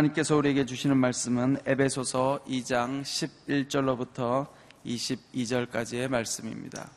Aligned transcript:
하나님께서 0.00 0.36
우리에게 0.36 0.64
주시는 0.64 0.96
말씀은 0.96 1.58
에베소서 1.66 2.44
2장 2.48 3.02
11절로부터 3.02 4.46
22절까지의 4.86 6.08
말씀입니다. 6.08 6.90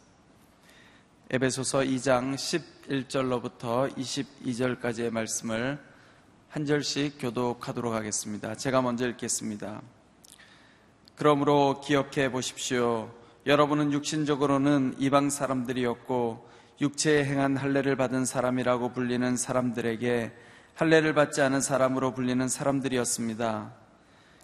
에베소서 1.30 1.80
2장 1.80 2.36
11절로부터 2.36 3.94
22절까지의 3.98 5.10
말씀을 5.12 5.80
한 6.48 6.66
절씩 6.66 7.18
교독하도록 7.20 7.94
하겠습니다. 7.94 8.56
제가 8.56 8.82
먼저 8.82 9.08
읽겠습니다. 9.10 9.82
그러므로 11.16 11.82
기억해 11.84 12.32
보십시오. 12.32 13.12
여러분은 13.46 13.92
육신적으로는 13.92 14.96
이방 15.00 15.30
사람들이었고 15.30 16.48
육체에 16.80 17.26
행한 17.26 17.58
할례를 17.58 17.98
받은 17.98 18.24
사람이라고 18.24 18.94
불리는 18.94 19.36
사람들에게 19.36 20.32
할례를 20.76 21.14
받지 21.14 21.40
않은 21.44 21.62
사람으로 21.62 22.16
불리는 22.16 22.48
사람들이었습니다. 22.48 23.74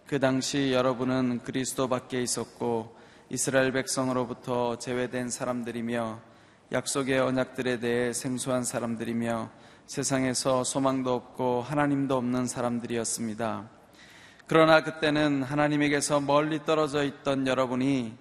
그 0.06 0.20
당시 0.20 0.72
여러분은 0.72 1.40
그리스도 1.44 1.88
밖에 1.88 2.22
있었고 2.22 2.96
이스라엘 3.30 3.72
백성으로부터 3.72 4.78
제외된 4.78 5.32
사람들이며 5.32 6.20
약속의 6.72 7.20
언약들에 7.20 7.80
대해 7.80 8.14
생소한 8.14 8.64
사람들이며 8.64 9.50
세상에서 9.88 10.64
소망도 10.64 11.16
없고 11.16 11.64
하나님도 11.64 12.16
없는 12.16 12.46
사람들이었습니다. 12.46 13.68
그러나 14.46 14.84
그때는 14.84 15.41
하나님에게서 15.41 16.20
멀리 16.20 16.64
떨어져 16.64 17.04
있던 17.05 17.48
여러분이 17.48 18.16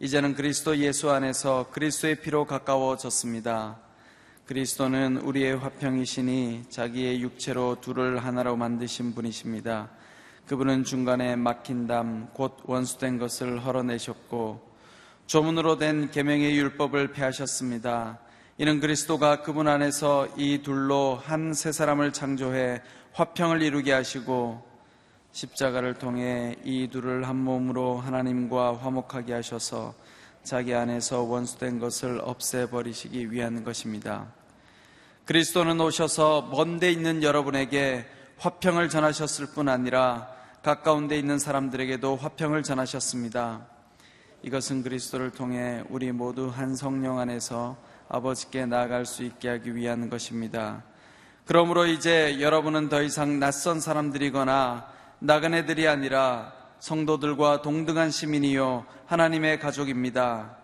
이제는 0.00 0.34
그리스도 0.34 0.76
예수 0.76 1.10
안에서 1.10 1.70
그리스도의 1.72 2.16
피로 2.20 2.44
가까워졌습니다. 2.44 3.78
그리스도는 4.46 5.16
우리의 5.22 5.56
화평이시니 5.56 6.64
자기의 6.68 7.22
육체로 7.22 7.80
둘을 7.80 8.22
하나로 8.22 8.56
만드신 8.56 9.14
분이십니다. 9.14 9.88
그분은 10.46 10.84
중간에 10.84 11.34
막힌 11.34 11.86
담, 11.86 12.28
곧 12.34 12.58
원수된 12.64 13.18
것을 13.18 13.64
헐어내셨고, 13.64 14.60
조문으로 15.26 15.78
된 15.78 16.10
계명의 16.10 16.58
율법을 16.58 17.12
폐하셨습니다. 17.12 18.18
이는 18.58 18.80
그리스도가 18.80 19.40
그분 19.40 19.66
안에서 19.66 20.28
이 20.36 20.60
둘로 20.62 21.18
한 21.24 21.54
세 21.54 21.72
사람을 21.72 22.12
창조해 22.12 22.82
화평을 23.14 23.62
이루게 23.62 23.92
하시고, 23.92 24.62
십자가를 25.32 25.94
통해 25.94 26.56
이 26.64 26.88
둘을 26.92 27.26
한 27.26 27.36
몸으로 27.36 27.96
하나님과 27.96 28.76
화목하게 28.76 29.32
하셔서 29.32 29.94
자기 30.44 30.74
안에서 30.74 31.22
원수된 31.22 31.78
것을 31.78 32.20
없애버리시기 32.22 33.32
위한 33.32 33.64
것입니다. 33.64 34.26
그리스도는 35.24 35.80
오셔서 35.80 36.50
먼데 36.52 36.92
있는 36.92 37.22
여러분에게 37.22 38.04
화평을 38.36 38.90
전하셨을 38.90 39.46
뿐 39.54 39.70
아니라 39.70 40.28
가까운 40.62 41.08
데 41.08 41.18
있는 41.18 41.38
사람들에게도 41.38 42.16
화평을 42.16 42.62
전하셨습니다. 42.62 43.66
이것은 44.42 44.82
그리스도를 44.82 45.30
통해 45.30 45.82
우리 45.88 46.12
모두 46.12 46.48
한 46.48 46.76
성령 46.76 47.18
안에서 47.18 47.78
아버지께 48.10 48.66
나아갈 48.66 49.06
수 49.06 49.24
있게 49.24 49.48
하기 49.48 49.74
위한 49.74 50.10
것입니다. 50.10 50.84
그러므로 51.46 51.86
이제 51.86 52.38
여러분은 52.40 52.90
더 52.90 53.02
이상 53.02 53.38
낯선 53.38 53.80
사람들이거나 53.80 54.86
나그네들이 55.20 55.88
아니라 55.88 56.52
성도들과 56.84 57.62
동등한 57.62 58.10
시민이요 58.10 58.84
하나님의 59.06 59.58
가족입니다. 59.58 60.58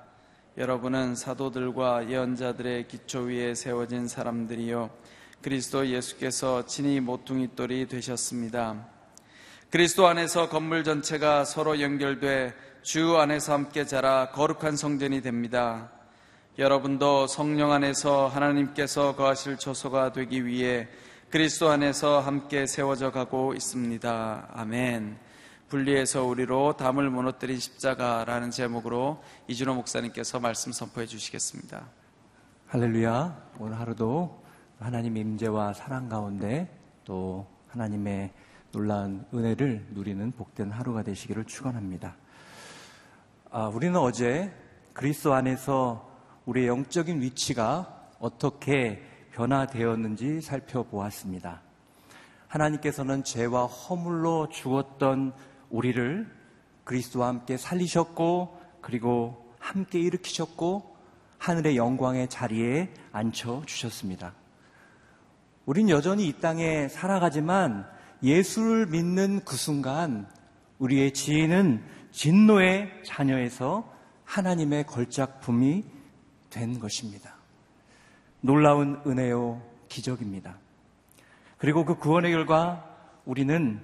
여러분은 0.59 1.15
사도들과 1.15 2.11
예언자들의 2.11 2.89
기초 2.89 3.21
위에 3.21 3.55
세워진 3.55 4.07
사람들이요 4.07 4.91
그리스도 5.41 5.87
예수께서 5.87 6.67
친히 6.67 7.01
모퉁이 7.01 7.57
돌이 7.57 7.89
되셨습니다. 7.89 8.87
그리스도 9.71 10.09
안에서 10.09 10.51
건물 10.51 10.85
전체가 10.85 11.47
서로 11.47 11.81
연결돼 11.81 12.53
주 12.83 13.17
안에서 13.17 13.55
함께 13.55 13.87
자라 13.87 14.29
거룩한 14.29 14.77
성전이 14.77 15.23
됩니다. 15.23 15.91
여러분도 16.59 17.29
성령 17.29 17.73
안에서 17.73 18.29
하나님께서 18.29 19.17
거하실 19.17 19.57
처소가 19.57 20.13
되기 20.13 20.45
위해 20.45 20.87
그리스도 21.31 21.71
안에서 21.71 22.21
함께 22.21 22.67
세워져 22.67 23.11
가고 23.11 23.55
있습니다. 23.55 24.49
아멘. 24.53 25.30
분리해서 25.71 26.25
우리로 26.25 26.77
담을 26.77 27.09
무너뜨린 27.11 27.61
십자가라는 27.61 28.51
제목으로 28.51 29.23
이준호 29.47 29.75
목사님께서 29.77 30.41
말씀 30.41 30.73
선포해 30.73 31.07
주시겠습니다. 31.07 31.87
할렐루야. 32.67 33.51
오늘 33.61 33.79
하루도 33.79 34.45
하나님의 34.81 35.23
임재와 35.23 35.73
사랑 35.75 36.09
가운데 36.09 36.77
또 37.05 37.47
하나님의 37.69 38.33
놀라운 38.73 39.25
은혜를 39.33 39.87
누리는 39.91 40.33
복된 40.33 40.73
하루가 40.73 41.05
되시기를 41.05 41.45
축원합니다. 41.45 42.17
아, 43.53 43.69
우리는 43.69 43.97
어제 43.97 44.53
그리스도 44.93 45.35
안에서 45.35 46.11
우리의 46.47 46.67
영적인 46.67 47.23
위치가 47.23 48.09
어떻게 48.19 49.05
변화되었는지 49.31 50.41
살펴보았습니다. 50.41 51.63
하나님께서는 52.49 53.23
죄와 53.23 53.67
허물로 53.67 54.49
죽었던 54.49 55.33
우리를 55.71 56.31
그리스도와 56.85 57.29
함께 57.29 57.57
살리셨고 57.57 58.61
그리고 58.81 59.55
함께 59.59 60.01
일으키셨고 60.01 60.97
하늘의 61.39 61.77
영광의 61.77 62.29
자리에 62.29 62.93
앉혀 63.13 63.63
주셨습니다. 63.67 64.35
우린 65.67 65.89
여전히 65.89 66.27
이 66.27 66.33
땅에 66.41 66.89
살아가지만 66.89 67.87
예수를 68.23 68.87
믿는 68.87 69.45
그 69.45 69.57
순간 69.57 70.29
우리의 70.79 71.13
지인은 71.13 71.83
진노의 72.11 73.03
자녀에서 73.05 73.91
하나님의 74.25 74.87
걸작품이 74.87 75.85
된 76.51 76.79
것입니다. 76.79 77.35
놀라운 78.41 79.01
은혜요 79.07 79.63
기적입니다. 79.89 80.57
그리고 81.59 81.85
그 81.85 81.97
구원의 81.97 82.33
결과 82.33 82.85
우리는 83.25 83.81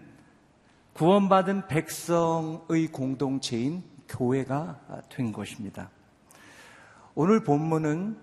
구원받은 0.97 1.67
백성의 1.69 2.87
공동체인 2.91 3.85
교회가 4.09 4.81
된 5.11 5.31
것입니다. 5.31 5.91
오늘 7.15 7.45
본문은 7.45 8.17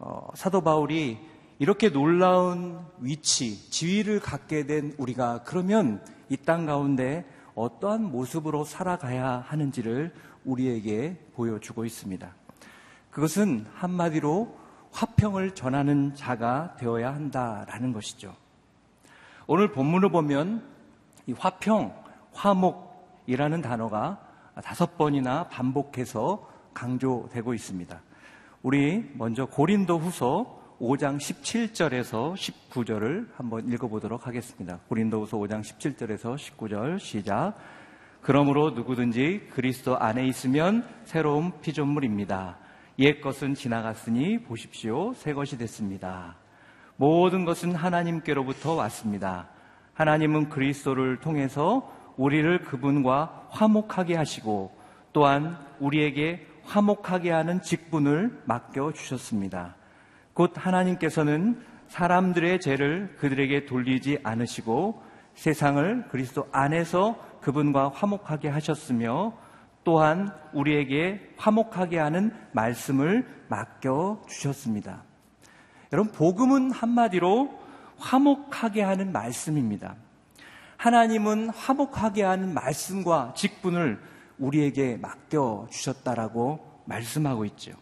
어, 0.00 0.30
사도 0.34 0.60
바울이 0.60 1.18
이렇게 1.60 1.88
놀라운 1.88 2.84
위치, 2.98 3.70
지위를 3.70 4.18
갖게 4.18 4.66
된 4.66 4.92
우리가 4.98 5.44
그러면 5.44 6.04
이 6.28 6.36
땅 6.36 6.66
가운데 6.66 7.24
어떠한 7.54 8.10
모습으로 8.10 8.64
살아가야 8.64 9.44
하는지를 9.46 10.12
우리에게 10.44 11.28
보여주고 11.34 11.84
있습니다. 11.84 12.34
그것은 13.12 13.66
한마디로 13.72 14.52
화평을 14.90 15.54
전하는 15.54 16.12
자가 16.16 16.74
되어야 16.76 17.14
한다라는 17.14 17.92
것이죠. 17.92 18.34
오늘 19.46 19.70
본문을 19.70 20.10
보면 20.10 20.66
이 21.28 21.32
화평, 21.32 22.05
화목이라는 22.36 23.62
단어가 23.62 24.20
다섯 24.62 24.96
번이나 24.96 25.48
반복해서 25.48 26.48
강조되고 26.74 27.54
있습니다. 27.54 28.00
우리 28.62 29.10
먼저 29.14 29.46
고린도 29.46 29.98
후서 29.98 30.60
5장 30.80 31.16
17절에서 31.16 32.34
19절을 32.34 33.28
한번 33.34 33.66
읽어보도록 33.72 34.26
하겠습니다. 34.26 34.78
고린도 34.88 35.22
후서 35.22 35.38
5장 35.38 35.62
17절에서 35.62 36.36
19절 36.36 36.98
시작. 36.98 37.54
그러므로 38.20 38.70
누구든지 38.70 39.48
그리스도 39.50 39.96
안에 39.98 40.26
있으면 40.26 40.86
새로운 41.04 41.52
피조물입니다. 41.60 42.58
옛 42.98 43.20
것은 43.20 43.54
지나갔으니 43.54 44.42
보십시오. 44.42 45.14
새 45.14 45.32
것이 45.32 45.56
됐습니다. 45.56 46.36
모든 46.96 47.44
것은 47.44 47.74
하나님께로부터 47.74 48.74
왔습니다. 48.74 49.48
하나님은 49.94 50.50
그리스도를 50.50 51.20
통해서 51.20 51.90
우리를 52.16 52.60
그분과 52.60 53.48
화목하게 53.50 54.16
하시고 54.16 54.76
또한 55.12 55.58
우리에게 55.80 56.46
화목하게 56.64 57.30
하는 57.30 57.62
직분을 57.62 58.42
맡겨 58.44 58.92
주셨습니다. 58.92 59.76
곧 60.34 60.52
하나님께서는 60.54 61.60
사람들의 61.88 62.60
죄를 62.60 63.16
그들에게 63.18 63.66
돌리지 63.66 64.18
않으시고 64.22 65.02
세상을 65.34 66.08
그리스도 66.08 66.48
안에서 66.52 67.16
그분과 67.40 67.90
화목하게 67.94 68.48
하셨으며 68.48 69.34
또한 69.84 70.32
우리에게 70.52 71.34
화목하게 71.36 71.98
하는 71.98 72.32
말씀을 72.52 73.24
맡겨 73.48 74.22
주셨습니다. 74.28 75.04
여러분, 75.92 76.12
복음은 76.12 76.72
한마디로 76.72 77.56
화목하게 77.98 78.82
하는 78.82 79.12
말씀입니다. 79.12 79.94
하나님은 80.76 81.50
화목하게 81.50 82.22
하는 82.22 82.54
말씀과 82.54 83.34
직분을 83.36 84.00
우리에게 84.38 84.96
맡겨 84.96 85.68
주셨다라고 85.70 86.82
말씀하고 86.84 87.44
있죠. 87.46 87.72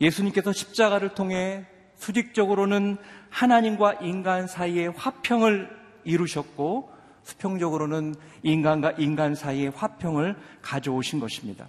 예수님께서 0.00 0.52
십자가를 0.52 1.10
통해 1.10 1.66
수직적으로는 1.96 2.96
하나님과 3.28 3.94
인간 4.00 4.46
사이의 4.46 4.92
화평을 4.96 5.68
이루셨고 6.04 6.90
수평적으로는 7.22 8.14
인간과 8.42 8.92
인간 8.92 9.34
사이의 9.34 9.70
화평을 9.70 10.36
가져오신 10.62 11.20
것입니다. 11.20 11.68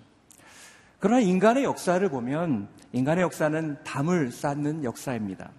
그러나 1.00 1.20
인간의 1.20 1.64
역사를 1.64 2.08
보면 2.10 2.70
인간의 2.94 3.24
역사는 3.24 3.84
담을 3.84 4.32
쌓는 4.32 4.84
역사입니다. 4.84 5.50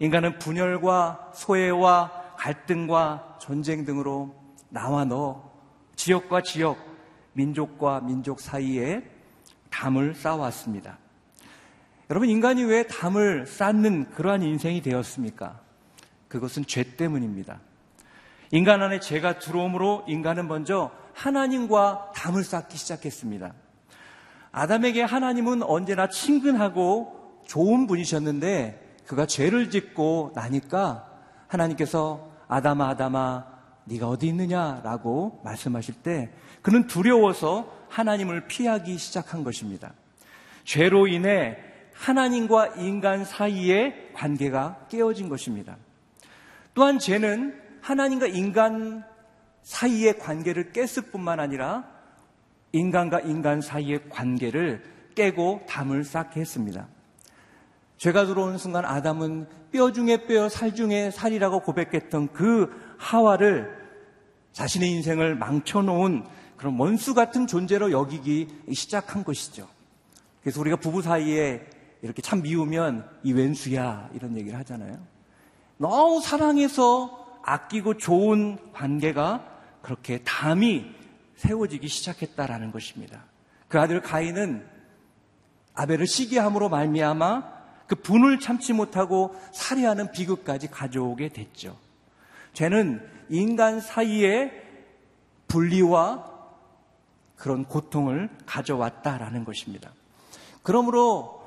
인간은 0.00 0.38
분열과 0.38 1.30
소외와 1.34 2.34
갈등과 2.36 3.31
전쟁 3.42 3.84
등으로 3.84 4.32
나와 4.68 5.04
너 5.04 5.50
지역과 5.96 6.42
지역, 6.42 6.78
민족과 7.32 8.00
민족 8.02 8.38
사이에 8.38 9.02
담을 9.68 10.14
쌓아왔습니다. 10.14 10.96
여러분, 12.08 12.28
인간이 12.28 12.62
왜 12.62 12.86
담을 12.86 13.46
쌓는 13.46 14.10
그러한 14.12 14.42
인생이 14.44 14.80
되었습니까? 14.80 15.58
그것은 16.28 16.66
죄 16.66 16.84
때문입니다. 16.84 17.58
인간 18.52 18.80
안에 18.80 19.00
죄가 19.00 19.40
들어오므로 19.40 20.04
인간은 20.06 20.46
먼저 20.46 20.92
하나님과 21.12 22.12
담을 22.14 22.44
쌓기 22.44 22.78
시작했습니다. 22.78 23.54
아담에게 24.52 25.02
하나님은 25.02 25.64
언제나 25.64 26.08
친근하고 26.08 27.42
좋은 27.48 27.88
분이셨는데 27.88 28.98
그가 29.04 29.26
죄를 29.26 29.68
짓고 29.68 30.30
나니까 30.36 31.08
하나님께서 31.48 32.31
아담아 32.52 32.90
아담아 32.90 33.46
네가 33.84 34.08
어디 34.08 34.28
있느냐라고 34.28 35.40
말씀하실 35.42 35.94
때 36.02 36.30
그는 36.60 36.86
두려워서 36.86 37.72
하나님을 37.88 38.46
피하기 38.46 38.98
시작한 38.98 39.42
것입니다. 39.42 39.92
죄로 40.64 41.08
인해 41.08 41.56
하나님과 41.94 42.74
인간 42.76 43.24
사이의 43.24 44.12
관계가 44.14 44.86
깨어진 44.88 45.28
것입니다. 45.28 45.76
또한 46.74 46.98
죄는 46.98 47.58
하나님과 47.80 48.26
인간 48.28 49.04
사이의 49.62 50.18
관계를 50.18 50.72
깼을 50.72 51.10
뿐만 51.10 51.40
아니라 51.40 51.84
인간과 52.72 53.20
인간 53.20 53.60
사이의 53.60 54.08
관계를 54.08 54.82
깨고 55.14 55.66
담을 55.68 56.04
쌓게 56.04 56.40
했습니다. 56.40 56.86
죄가 58.02 58.26
들어오는 58.26 58.58
순간 58.58 58.84
아담은 58.84 59.46
뼈 59.70 59.92
중에 59.92 60.26
뼈, 60.26 60.48
살 60.48 60.74
중에 60.74 61.12
살이라고 61.12 61.60
고백했던 61.60 62.32
그 62.32 62.68
하와를 62.98 63.72
자신의 64.50 64.90
인생을 64.90 65.36
망쳐놓은 65.36 66.24
그런 66.56 66.80
원수 66.80 67.14
같은 67.14 67.46
존재로 67.46 67.92
여기기 67.92 68.48
시작한 68.72 69.22
것이죠. 69.22 69.68
그래서 70.40 70.60
우리가 70.60 70.78
부부 70.78 71.00
사이에 71.00 71.64
이렇게 72.02 72.22
참 72.22 72.42
미우면 72.42 73.08
이 73.22 73.34
왼수야 73.34 74.10
이런 74.14 74.36
얘기를 74.36 74.58
하잖아요. 74.58 74.98
너무 75.76 76.20
사랑해서 76.20 77.40
아끼고 77.44 77.98
좋은 77.98 78.58
관계가 78.72 79.46
그렇게 79.80 80.24
담이 80.24 80.86
세워지기 81.36 81.86
시작했다라는 81.86 82.72
것입니다. 82.72 83.26
그 83.68 83.78
아들 83.78 84.02
가인은 84.02 84.66
아벨을 85.74 86.08
시기함으로 86.08 86.68
말미암아 86.68 87.61
그 87.92 87.96
분을 87.96 88.40
참지 88.40 88.72
못하고 88.72 89.36
살해하는 89.52 90.12
비극까지 90.12 90.68
가져오게 90.68 91.28
됐죠. 91.28 91.76
죄는 92.54 93.06
인간 93.28 93.82
사이에 93.82 94.50
분리와 95.46 96.24
그런 97.36 97.66
고통을 97.66 98.30
가져왔다라는 98.46 99.44
것입니다. 99.44 99.92
그러므로 100.62 101.46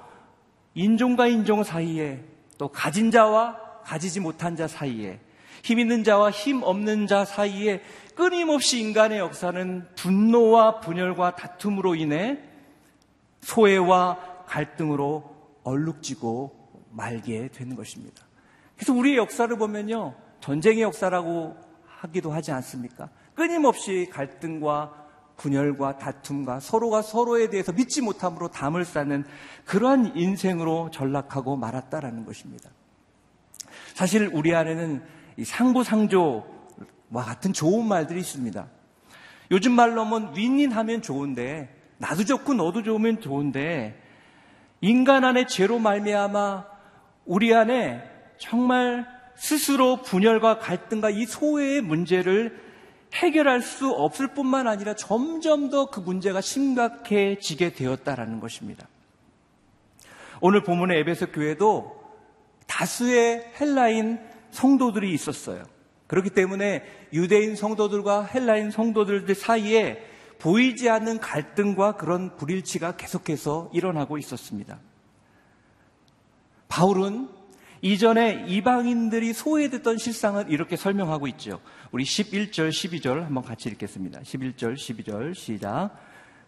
인종과 0.75 1.25
인종 1.25 1.63
사이에 1.63 2.23
또 2.59 2.67
가진 2.67 3.09
자와 3.09 3.81
가지지 3.83 4.19
못한 4.19 4.55
자 4.55 4.67
사이에 4.67 5.19
힘 5.63 5.79
있는 5.79 6.03
자와 6.03 6.29
힘 6.29 6.61
없는 6.61 7.07
자 7.07 7.25
사이에 7.25 7.81
끊임없이 8.13 8.79
인간의 8.81 9.17
역사는 9.17 9.87
분노와 9.95 10.81
분열과 10.81 11.37
다툼으로 11.37 11.95
인해 11.95 12.37
소외와 13.41 14.43
갈등으로 14.45 15.34
얼룩지고 15.65 16.85
말게 16.91 17.49
되는 17.49 17.75
것입니다. 17.75 18.23
그래서 18.75 18.93
우리의 18.93 19.17
역사를 19.17 19.53
보면요. 19.57 20.15
전쟁의 20.39 20.83
역사라고 20.83 21.57
하기도 21.85 22.31
하지 22.31 22.51
않습니까? 22.53 23.09
끊임없이 23.33 24.07
갈등과 24.11 25.05
분열과 25.37 25.97
다툼과 25.97 26.61
서로가 26.61 27.01
서로에 27.01 27.49
대해서 27.49 27.73
믿지 27.73 28.01
못함으로 28.01 28.49
담을 28.49 28.85
쌓는 28.85 29.25
그러한 29.65 30.15
인생으로 30.15 30.91
전락하고 30.91 31.57
말았다라는 31.57 32.25
것입니다. 32.25 32.69
사실 33.93 34.29
우리 34.33 34.55
안에는 34.55 35.03
상부상조와 35.43 36.43
같은 37.25 37.51
좋은 37.51 37.85
말들이 37.85 38.19
있습니다. 38.19 38.67
요즘 39.51 39.73
말로 39.73 40.05
하면 40.05 40.35
윈윈하면 40.35 41.01
좋은데 41.01 41.75
나도 41.97 42.23
좋고 42.23 42.53
너도 42.53 42.83
좋으면 42.83 43.21
좋은데 43.21 44.01
인간 44.85 45.23
안에 45.23 45.47
죄로 45.47 45.79
말미암아 45.79 46.63
우리 47.25 47.55
안에 47.55 48.03
정말 48.37 49.07
스스로 49.35 50.03
분열과 50.03 50.59
갈등과 50.59 51.09
이 51.09 51.25
소외의 51.25 51.81
문제를 51.81 52.63
해결할 53.15 53.63
수 53.63 53.89
없을 53.89 54.27
뿐만 54.27 54.67
아니라 54.67 54.93
점점 54.95 55.71
더 55.71 55.87
그 55.89 56.01
문제가 56.01 56.39
심각해지게 56.39 57.73
되었다라는 57.73 58.39
것입니다. 58.39 58.87
오늘 60.39 60.61
본문의 60.61 60.99
에베소 60.99 61.31
교회도 61.31 62.03
다수의 62.67 63.53
헬라인 63.59 64.19
성도들이 64.51 65.11
있었어요. 65.11 65.63
그렇기 66.05 66.29
때문에 66.29 66.83
유대인 67.11 67.55
성도들과 67.55 68.25
헬라인 68.25 68.69
성도들 68.69 69.33
사이에 69.33 70.14
보이지 70.39 70.89
않는 70.89 71.19
갈등과 71.19 71.97
그런 71.97 72.35
불일치가 72.35 72.97
계속해서 72.97 73.69
일어나고 73.73 74.17
있었습니다. 74.17 74.79
바울은 76.67 77.29
이전에 77.81 78.45
이방인들이 78.47 79.33
소외됐던 79.33 79.97
실상을 79.97 80.45
이렇게 80.49 80.75
설명하고 80.75 81.27
있죠. 81.27 81.59
우리 81.91 82.03
11절, 82.03 82.69
12절 82.69 83.21
한번 83.21 83.43
같이 83.43 83.69
읽겠습니다. 83.69 84.21
11절, 84.21 84.73
12절 84.73 85.35
시작. 85.35 85.91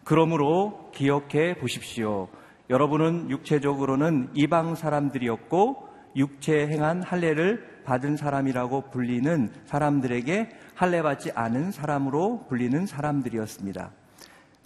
그러므로 0.04 0.90
기억해 0.94 1.54
보십시오. 1.58 2.28
여러분은 2.70 3.30
육체적으로는 3.30 4.30
이방 4.34 4.74
사람들이었고 4.74 5.88
육체 6.16 6.66
행한 6.66 7.02
할례를 7.02 7.77
받은 7.88 8.18
사람이라고 8.18 8.90
불리는 8.90 9.50
사람들에게 9.64 10.50
할례 10.74 11.00
받지 11.00 11.32
않은 11.32 11.72
사람으로 11.72 12.44
불리는 12.46 12.84
사람들이었습니다. 12.84 13.90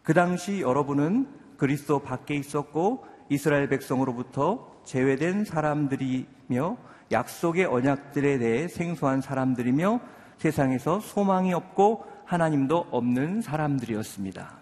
그 0.03 0.13
당시 0.13 0.61
여러분은 0.61 1.29
그리스도 1.57 2.01
밖에 2.01 2.35
있었고 2.35 3.07
이스라엘 3.29 3.69
백성으로부터 3.69 4.83
제외된 4.85 5.45
사람들이며 5.45 6.77
약속의 7.13 7.67
언약들에 7.67 8.39
대해 8.39 8.67
생소한 8.67 9.21
사람들이며 9.21 10.01
세상에서 10.39 10.99
소망이 10.99 11.55
없고 11.55 12.05
하나님도 12.25 12.89
없는 12.91 13.41
사람들이었습니다. 13.41 14.59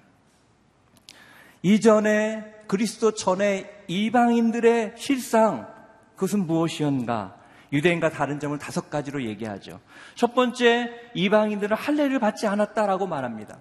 이전에 1.62 2.44
그리스도 2.66 3.12
전에 3.14 3.84
이방인들의 3.88 4.92
실상 4.96 5.66
그것은 6.14 6.46
무엇이었는가? 6.46 7.39
유대인과 7.72 8.10
다른 8.10 8.40
점을 8.40 8.56
다섯 8.58 8.90
가지로 8.90 9.22
얘기하죠. 9.24 9.80
첫 10.14 10.34
번째, 10.34 10.90
이방인들은 11.14 11.76
할례를 11.76 12.18
받지 12.18 12.46
않았다라고 12.46 13.06
말합니다. 13.06 13.58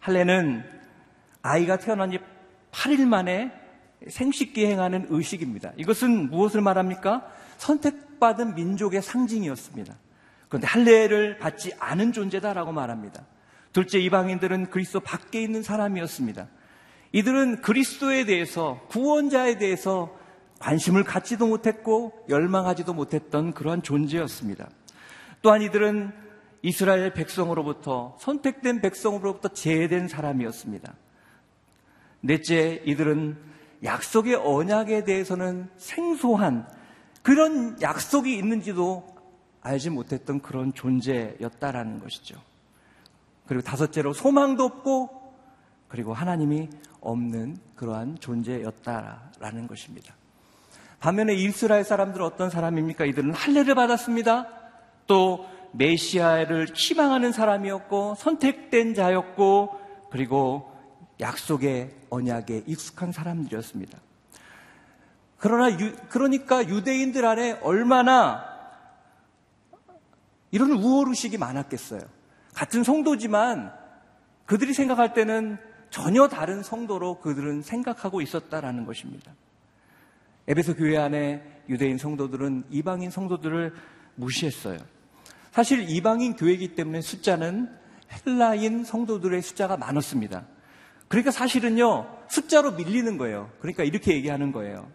할례는 0.00 0.64
아이가 1.42 1.76
태어난 1.76 2.10
지 2.10 2.18
8일 2.70 3.06
만에 3.06 3.52
생식기 4.08 4.66
행하는 4.66 5.06
의식입니다. 5.10 5.72
이것은 5.76 6.30
무엇을 6.30 6.60
말합니까? 6.60 7.26
선택받은 7.58 8.54
민족의 8.54 9.02
상징이었습니다. 9.02 9.94
그런데 10.48 10.66
할례를 10.66 11.38
받지 11.38 11.72
않은 11.78 12.12
존재다라고 12.12 12.72
말합니다. 12.72 13.24
둘째 13.72 13.98
이방인들은 13.98 14.70
그리스도 14.70 15.00
밖에 15.00 15.40
있는 15.40 15.62
사람이었습니다. 15.62 16.48
이들은 17.12 17.60
그리스도에 17.60 18.24
대해서 18.24 18.80
구원자에 18.88 19.58
대해서 19.58 20.18
관심을 20.62 21.02
갖지도 21.02 21.48
못했고 21.48 22.12
열망하지도 22.28 22.94
못했던 22.94 23.52
그러한 23.52 23.82
존재였습니다. 23.82 24.68
또한 25.42 25.60
이들은 25.60 26.12
이스라엘 26.62 27.12
백성으로부터 27.12 28.16
선택된 28.20 28.80
백성으로부터 28.80 29.48
제외된 29.48 30.06
사람이었습니다. 30.06 30.94
넷째, 32.20 32.80
이들은 32.86 33.36
약속의 33.82 34.36
언약에 34.36 35.02
대해서는 35.02 35.68
생소한 35.76 36.68
그런 37.22 37.76
약속이 37.82 38.36
있는지도 38.36 39.04
알지 39.62 39.90
못했던 39.90 40.40
그런 40.40 40.72
존재였다라는 40.72 41.98
것이죠. 41.98 42.40
그리고 43.46 43.62
다섯째로 43.62 44.12
소망도 44.12 44.62
없고 44.64 45.34
그리고 45.88 46.14
하나님이 46.14 46.68
없는 47.00 47.58
그러한 47.74 48.18
존재였다라는 48.20 49.66
것입니다. 49.66 50.14
반면에 51.02 51.34
이스라엘 51.34 51.82
사람들은 51.82 52.24
어떤 52.24 52.48
사람입니까? 52.48 53.04
이들은 53.06 53.34
할례를 53.34 53.74
받았습니다. 53.74 54.46
또 55.08 55.44
메시아를 55.72 56.68
희망하는 56.76 57.32
사람이었고 57.32 58.14
선택된 58.14 58.94
자였고 58.94 59.80
그리고 60.12 60.70
약속의 61.18 61.90
언약에 62.08 62.62
익숙한 62.68 63.10
사람들이었습니다. 63.10 63.98
그러나 65.38 65.76
유, 65.80 65.92
그러니까 66.08 66.68
유대인들 66.68 67.26
안에 67.26 67.58
얼마나 67.62 68.44
이런 70.52 70.70
우월의식이 70.70 71.36
많았겠어요. 71.36 72.00
같은 72.54 72.84
성도지만 72.84 73.72
그들이 74.46 74.72
생각할 74.72 75.14
때는 75.14 75.58
전혀 75.90 76.28
다른 76.28 76.62
성도로 76.62 77.18
그들은 77.18 77.62
생각하고 77.62 78.20
있었다라는 78.20 78.86
것입니다. 78.86 79.32
에베소 80.48 80.74
교회 80.74 80.98
안에 80.98 81.42
유대인 81.68 81.98
성도들은 81.98 82.64
이방인 82.70 83.10
성도들을 83.10 83.74
무시했어요. 84.16 84.78
사실 85.52 85.88
이방인 85.88 86.34
교회이기 86.34 86.74
때문에 86.74 87.00
숫자는 87.00 87.70
헬라인 88.26 88.84
성도들의 88.84 89.40
숫자가 89.42 89.76
많았습니다. 89.76 90.46
그러니까 91.08 91.30
사실은요, 91.30 92.08
숫자로 92.28 92.72
밀리는 92.72 93.18
거예요. 93.18 93.50
그러니까 93.60 93.84
이렇게 93.84 94.14
얘기하는 94.14 94.52
거예요. 94.52 94.90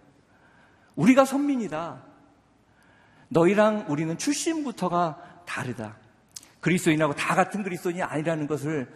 우리가 0.95 1.25
선민이다. 1.25 2.03
너희랑 3.29 3.85
우리는 3.89 4.17
출신부터가 4.17 5.43
다르다. 5.45 5.97
그리스도인하고 6.59 7.13
다 7.13 7.35
같은 7.35 7.63
그리스도인이 7.63 8.01
아니라는 8.01 8.47
것을 8.47 8.87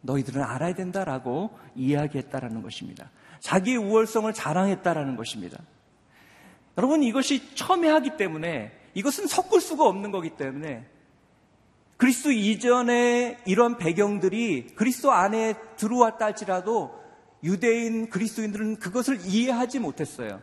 너희들은 0.00 0.42
알아야 0.42 0.74
된다라고 0.74 1.56
이야기했다라는 1.76 2.62
것입니다. 2.62 3.10
자기의 3.40 3.76
우월성을 3.76 4.32
자랑했다라는 4.32 5.16
것입니다. 5.16 5.58
여러분 6.78 7.02
이것이 7.02 7.54
첨예하기 7.54 8.16
때문에 8.16 8.72
이것은 8.94 9.26
섞을 9.26 9.60
수가 9.60 9.84
없는 9.86 10.10
거기 10.10 10.30
때문에 10.30 10.86
그리스도 11.96 12.32
이전에 12.32 13.38
이런 13.46 13.78
배경들이 13.78 14.68
그리스도 14.74 15.12
안에 15.12 15.54
들어왔다 15.76 16.24
할지라도 16.24 17.00
유대인 17.44 18.08
그리스도인들은 18.08 18.76
그것을 18.76 19.18
이해하지 19.24 19.78
못했어요. 19.78 20.40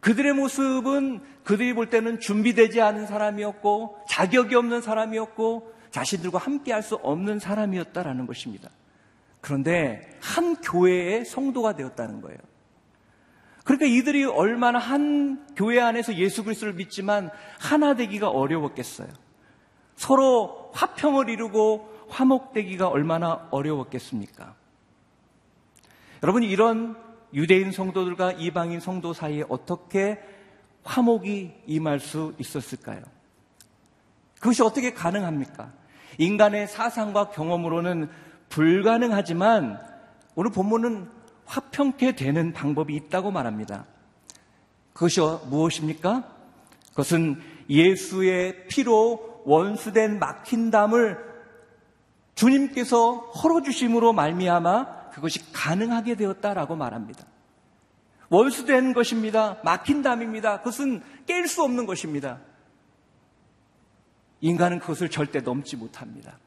그들의 0.00 0.32
모습은 0.34 1.20
그들이 1.44 1.74
볼 1.74 1.90
때는 1.90 2.20
준비되지 2.20 2.80
않은 2.80 3.06
사람이었고 3.06 4.04
자격이 4.08 4.54
없는 4.54 4.80
사람이었고 4.80 5.74
자신들과 5.90 6.38
함께 6.38 6.72
할 6.72 6.82
수 6.82 6.94
없는 6.96 7.40
사람이었다라는 7.40 8.26
것입니다. 8.26 8.70
그런데 9.40 10.08
한 10.20 10.56
교회의 10.56 11.24
성도가 11.24 11.74
되었다는 11.74 12.20
거예요. 12.20 12.38
그러니까 13.68 13.84
이들이 13.84 14.24
얼마나 14.24 14.78
한 14.78 15.46
교회 15.54 15.78
안에서 15.78 16.14
예수 16.14 16.42
그리스도를 16.42 16.72
믿지만 16.72 17.28
하나 17.60 17.92
되기가 17.92 18.30
어려웠겠어요. 18.30 19.08
서로 19.94 20.70
화평을 20.72 21.28
이루고 21.28 22.06
화목되기가 22.08 22.88
얼마나 22.88 23.46
어려웠겠습니까? 23.50 24.54
여러분 26.22 26.44
이런 26.44 26.96
유대인 27.34 27.70
성도들과 27.70 28.32
이방인 28.32 28.80
성도 28.80 29.12
사이에 29.12 29.44
어떻게 29.50 30.18
화목이 30.84 31.52
임할 31.66 32.00
수 32.00 32.34
있었을까요? 32.38 33.02
그것이 34.40 34.62
어떻게 34.62 34.94
가능합니까? 34.94 35.72
인간의 36.16 36.68
사상과 36.68 37.28
경험으로는 37.28 38.08
불가능하지만 38.48 39.78
오늘 40.36 40.52
본문은 40.52 41.17
화평케 41.48 42.12
되는 42.12 42.52
방법이 42.52 42.94
있다고 42.94 43.30
말합니다. 43.30 43.86
그것이 44.92 45.20
무엇입니까? 45.48 46.24
그것은 46.90 47.40
예수의 47.70 48.68
피로 48.68 49.42
원수된 49.44 50.18
막힌 50.18 50.70
담을 50.70 51.18
주님께서 52.34 53.14
헐어주심으로 53.14 54.12
말미암아 54.12 55.10
그것이 55.10 55.52
가능하게 55.52 56.16
되었다라고 56.16 56.76
말합니다. 56.76 57.24
원수된 58.28 58.92
것입니다. 58.92 59.58
막힌 59.64 60.02
담입니다. 60.02 60.58
그것은 60.58 61.02
깰 61.26 61.48
수 61.48 61.62
없는 61.62 61.86
것입니다. 61.86 62.40
인간은 64.40 64.80
그것을 64.80 65.08
절대 65.08 65.40
넘지 65.40 65.76
못합니다. 65.76 66.38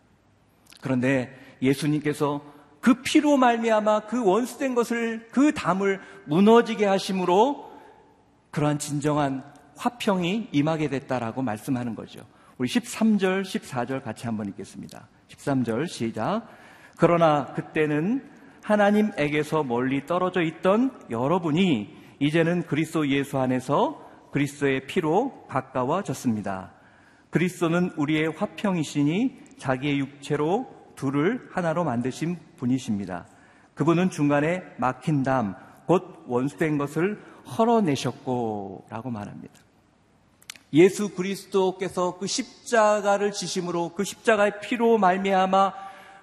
그런데 0.80 1.36
예수님께서 1.62 2.42
그 2.82 3.02
피로 3.04 3.38
말미암아 3.38 4.08
그 4.08 4.26
원수된 4.26 4.76
것을 4.76 5.28
그 5.32 5.54
담을 5.54 6.02
무너지게 6.26 6.86
하심으로 6.86 7.72
그러한 8.50 8.80
진정한 8.80 9.44
화평이 9.78 10.50
임하게 10.52 10.90
됐다라고 10.90 11.42
말씀하는 11.42 11.96
거죠. 11.96 12.26
우리 12.58 12.68
13절, 12.68 13.44
14절 13.44 14.04
같이 14.04 14.26
한번 14.26 14.48
읽겠습니다. 14.50 15.08
13절 15.30 15.88
시작. 15.88 16.48
그러나 16.98 17.54
그때는 17.54 18.30
하나님에게서 18.64 19.64
멀리 19.64 20.06
떨어져 20.06 20.42
있던 20.42 20.92
여러분이 21.10 21.96
이제는 22.20 22.64
그리스도 22.64 23.08
예수 23.10 23.40
안에서 23.40 24.08
그리스도의 24.32 24.86
피로 24.86 25.46
가까워졌습니다. 25.48 26.74
그리스도는 27.32 27.92
우리의 27.98 28.34
화평이시니 28.38 29.40
자기의 29.58 30.00
육체로 30.00 30.81
둘을 30.96 31.50
하나로 31.52 31.84
만드신 31.84 32.38
분이십니다. 32.58 33.28
그분은 33.74 34.10
중간에 34.10 34.64
막힌 34.78 35.24
담, 35.24 35.56
곧 35.86 36.24
원수된 36.28 36.78
것을 36.78 37.22
헐어내셨고, 37.58 38.86
라고 38.90 39.10
말합니다. 39.10 39.54
예수 40.74 41.14
그리스도께서 41.14 42.18
그 42.18 42.28
십자가를 42.28 43.32
지심으로 43.32 43.94
그 43.94 44.04
십자가의 44.04 44.62
피로 44.62 44.98
말미암아 44.98 45.74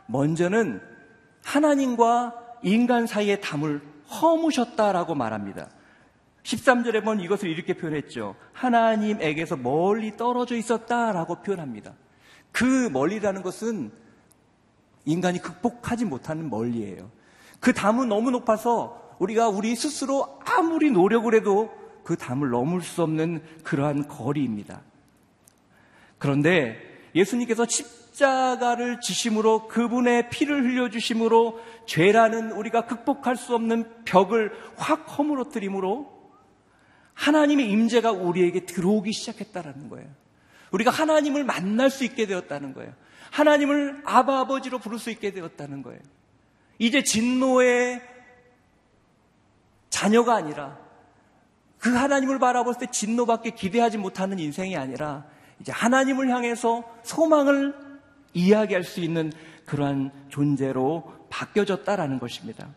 먼저는 0.06 0.80
하나님과 1.44 2.34
인간 2.62 3.06
사이의 3.06 3.40
담을 3.40 3.82
허무셨다라고 4.20 5.14
말합니다. 5.14 5.68
13절에 6.42 7.04
보면 7.04 7.20
이것을 7.20 7.50
이렇게 7.50 7.74
표현했죠. 7.74 8.34
하나님에게서 8.52 9.56
멀리 9.56 10.16
떨어져 10.16 10.56
있었다라고 10.56 11.42
표현합니다. 11.42 11.92
그 12.52 12.88
멀리라는 12.90 13.42
것은 13.42 13.92
인간이 15.08 15.40
극복하지 15.40 16.04
못하는 16.04 16.50
멀리예요. 16.50 17.10
그 17.60 17.72
담은 17.72 18.08
너무 18.08 18.30
높아서 18.30 19.16
우리가 19.18 19.48
우리 19.48 19.74
스스로 19.74 20.38
아무리 20.44 20.90
노력을 20.90 21.32
해도 21.34 21.70
그 22.04 22.16
담을 22.16 22.50
넘을 22.50 22.82
수 22.82 23.02
없는 23.02 23.42
그러한 23.64 24.06
거리입니다. 24.06 24.82
그런데 26.18 26.76
예수님께서 27.14 27.66
십자가를 27.66 29.00
지심으로 29.00 29.68
그분의 29.68 30.28
피를 30.30 30.62
흘려주심으로 30.62 31.58
죄라는 31.86 32.52
우리가 32.52 32.86
극복할 32.86 33.36
수 33.36 33.54
없는 33.54 34.04
벽을 34.04 34.52
확 34.76 35.18
허물어뜨림으로 35.18 36.18
하나님의 37.14 37.70
임재가 37.70 38.12
우리에게 38.12 38.66
들어오기 38.66 39.12
시작했다라는 39.12 39.88
거예요. 39.88 40.08
우리가 40.70 40.90
하나님을 40.90 41.44
만날 41.44 41.90
수 41.90 42.04
있게 42.04 42.26
되었다는 42.26 42.74
거예요. 42.74 42.92
하나님을 43.30 44.02
아바 44.04 44.40
아버지로 44.40 44.78
부를 44.78 44.98
수 44.98 45.10
있게 45.10 45.32
되었다는 45.32 45.82
거예요. 45.82 46.00
이제 46.78 47.02
진노의 47.02 48.00
자녀가 49.90 50.34
아니라 50.36 50.78
그 51.78 51.94
하나님을 51.94 52.38
바라볼 52.38 52.74
때 52.74 52.86
진노밖에 52.90 53.50
기대하지 53.50 53.98
못하는 53.98 54.38
인생이 54.38 54.76
아니라 54.76 55.24
이제 55.60 55.72
하나님을 55.72 56.28
향해서 56.28 56.84
소망을 57.02 57.74
이야기할 58.34 58.84
수 58.84 59.00
있는 59.00 59.32
그러한 59.66 60.10
존재로 60.28 61.12
바뀌어졌다라는 61.30 62.18
것입니다. 62.18 62.68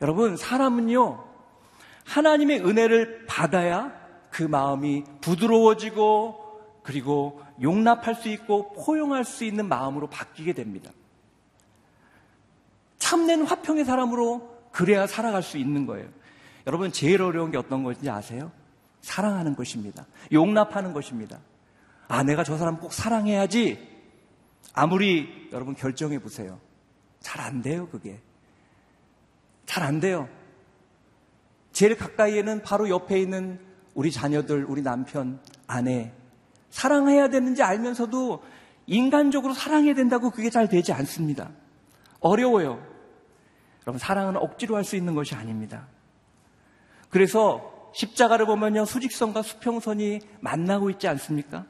여러분, 0.00 0.36
사람은요, 0.36 1.24
하나님의 2.04 2.60
은혜를 2.60 3.26
받아야 3.26 3.92
그 4.30 4.42
마음이 4.42 5.04
부드러워지고 5.20 6.41
그리고 6.82 7.40
용납할 7.60 8.14
수 8.14 8.28
있고 8.28 8.72
포용할 8.72 9.24
수 9.24 9.44
있는 9.44 9.68
마음으로 9.68 10.08
바뀌게 10.08 10.52
됩니다. 10.52 10.90
참된 12.98 13.42
화평의 13.42 13.84
사람으로 13.84 14.50
그래야 14.72 15.06
살아갈 15.06 15.42
수 15.42 15.58
있는 15.58 15.86
거예요. 15.86 16.08
여러분, 16.66 16.92
제일 16.92 17.22
어려운 17.22 17.50
게 17.50 17.58
어떤 17.58 17.82
것인지 17.82 18.08
아세요? 18.08 18.50
사랑하는 19.00 19.54
것입니다. 19.56 20.06
용납하는 20.32 20.92
것입니다. 20.92 21.38
아, 22.08 22.22
내가 22.22 22.44
저 22.44 22.56
사람 22.56 22.78
꼭 22.78 22.92
사랑해야지. 22.92 23.88
아무리 24.72 25.48
여러분 25.52 25.74
결정해 25.74 26.18
보세요. 26.18 26.60
잘 27.20 27.40
안 27.40 27.62
돼요, 27.62 27.88
그게. 27.88 28.20
잘 29.66 29.84
안 29.84 30.00
돼요. 30.00 30.28
제일 31.72 31.96
가까이에는 31.96 32.62
바로 32.62 32.88
옆에 32.88 33.20
있는 33.20 33.60
우리 33.94 34.10
자녀들, 34.10 34.64
우리 34.64 34.82
남편, 34.82 35.40
아내. 35.66 36.12
사랑해야 36.72 37.28
되는지 37.28 37.62
알면서도 37.62 38.42
인간적으로 38.86 39.52
사랑해야 39.54 39.94
된다고 39.94 40.30
그게 40.30 40.50
잘 40.50 40.68
되지 40.68 40.92
않습니다. 40.92 41.50
어려워요. 42.18 42.84
여러분, 43.86 43.98
사랑은 43.98 44.36
억지로 44.36 44.76
할 44.76 44.84
수 44.84 44.96
있는 44.96 45.14
것이 45.14 45.34
아닙니다. 45.34 45.86
그래서 47.10 47.90
십자가를 47.94 48.46
보면요, 48.46 48.86
수직선과 48.86 49.42
수평선이 49.42 50.20
만나고 50.40 50.90
있지 50.90 51.06
않습니까? 51.08 51.66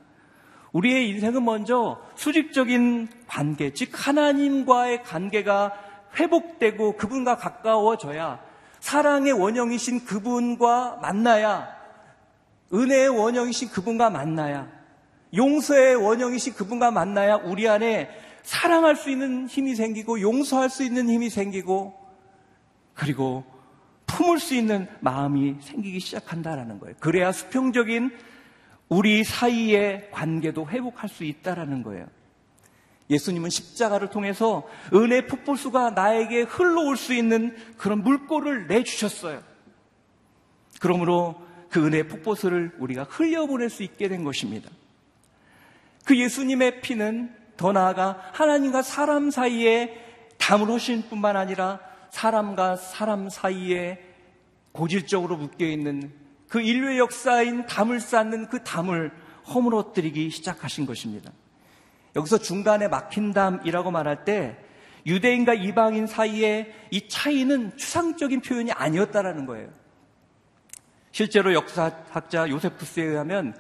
우리의 0.73 1.11
인생은 1.11 1.45
먼저 1.45 2.01
수직적인 2.15 3.09
관계, 3.27 3.75
즉 3.75 3.91
하나님과의 3.93 5.03
관계가 5.03 5.73
회복되고 6.19 6.97
그분과 6.97 7.37
가까워져야 7.37 8.41
사랑의 8.81 9.33
원형이신 9.33 10.05
그분과 10.05 10.99
만나야 11.03 11.69
은혜의 12.73 13.09
원형이신 13.09 13.71
그분과 13.71 14.11
만나야 14.11 14.82
용서의 15.35 15.97
원형이신 15.97 16.55
그분과 16.55 16.91
만나야 16.91 17.37
우리 17.37 17.69
안에 17.69 18.11
사랑할 18.43 18.97
수 18.97 19.11
있는 19.11 19.47
힘이 19.47 19.75
생기고 19.75 20.21
용서할 20.21 20.69
수 20.69 20.83
있는 20.83 21.09
힘이 21.09 21.31
생기고 21.31 21.95
그리고 22.95 23.45
품을 24.07 24.39
수 24.39 24.55
있는 24.55 24.87
마음이 25.01 25.57
생기기 25.61 26.01
시작한다라는 26.01 26.79
거예요. 26.81 26.95
그래야 27.01 27.33
수평적인 27.33 28.11
우리 28.89 29.25
사이의 29.25 30.11
관계도 30.11 30.69
회복할 30.69 31.09
수 31.09 31.25
있다라는 31.25 31.83
거예요. 31.83 32.07
예수님은 33.09 33.51
십자가를 33.51 34.11
통해서 34.11 34.69
은혜 34.93 35.27
폭포수가 35.27 35.91
나에게 35.91 36.43
흘러올 36.43 36.97
수 36.97 37.15
있는 37.15 37.57
그런 37.79 38.03
물꼬를 38.03 38.67
내주셨어요. 38.67 39.43
그러므로 40.81 41.41
그 41.71 41.87
은혜 41.87 42.07
폭포수를 42.07 42.73
우리가 42.79 43.05
흘려보낼 43.05 43.71
수 43.71 43.83
있게 43.83 44.09
된 44.09 44.25
것입니다. 44.25 44.69
그 46.05 46.19
예수님의 46.19 46.81
피는 46.81 47.35
더 47.57 47.73
나아가 47.73 48.31
하나님과 48.33 48.83
사람 48.83 49.31
사이에 49.31 49.97
담을 50.39 50.69
하신 50.71 51.03
뿐만 51.09 51.37
아니라 51.37 51.81
사람과 52.11 52.77
사람 52.77 53.29
사이에 53.29 54.01
고질적으로 54.73 55.37
묶여 55.37 55.67
있는 55.67 56.13
그 56.49 56.61
인류의 56.61 56.99
역사인 56.99 57.67
담을 57.67 58.01
쌓는 58.01 58.49
그 58.49 58.63
담을 58.63 59.13
허물어뜨리기 59.49 60.31
시작하신 60.31 60.87
것입니다. 60.87 61.33
여기서 62.17 62.39
중간에 62.39 62.89
막힌 62.89 63.33
담이라고 63.33 63.91
말할 63.91 64.25
때 64.25 64.57
유대인과 65.07 65.55
이방인 65.55 66.07
사이에 66.07 66.73
이 66.91 67.09
차이는 67.09 67.77
추상적인 67.77 68.41
표현이 68.41 68.73
아니었다라는 68.73 69.47
거예요. 69.47 69.69
실제로 71.11 71.53
역사학자 71.55 72.49
요세푸스에 72.49 73.03
의하면 73.03 73.57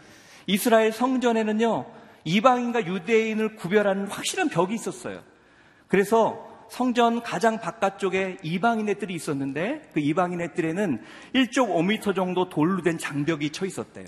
이스라엘 0.47 0.93
성전에는요, 0.93 1.87
이방인과 2.25 2.87
유대인을 2.87 3.57
구별하는 3.57 4.07
확실한 4.07 4.49
벽이 4.49 4.75
있었어요. 4.75 5.23
그래서 5.89 6.49
성전 6.71 7.23
가장 7.23 7.61
바깥쪽에 7.61 8.39
이방인의 8.43 8.99
뜰이 8.99 9.15
있었는데 9.15 9.91
그 9.93 10.01
이방인의 10.01 10.55
뜰에는 10.55 11.03
1.5m 11.35 12.15
정도 12.15 12.49
돌로 12.49 12.83
된 12.83 12.97
장벽이 12.97 13.51
쳐 13.51 13.67
있었대요. 13.67 14.07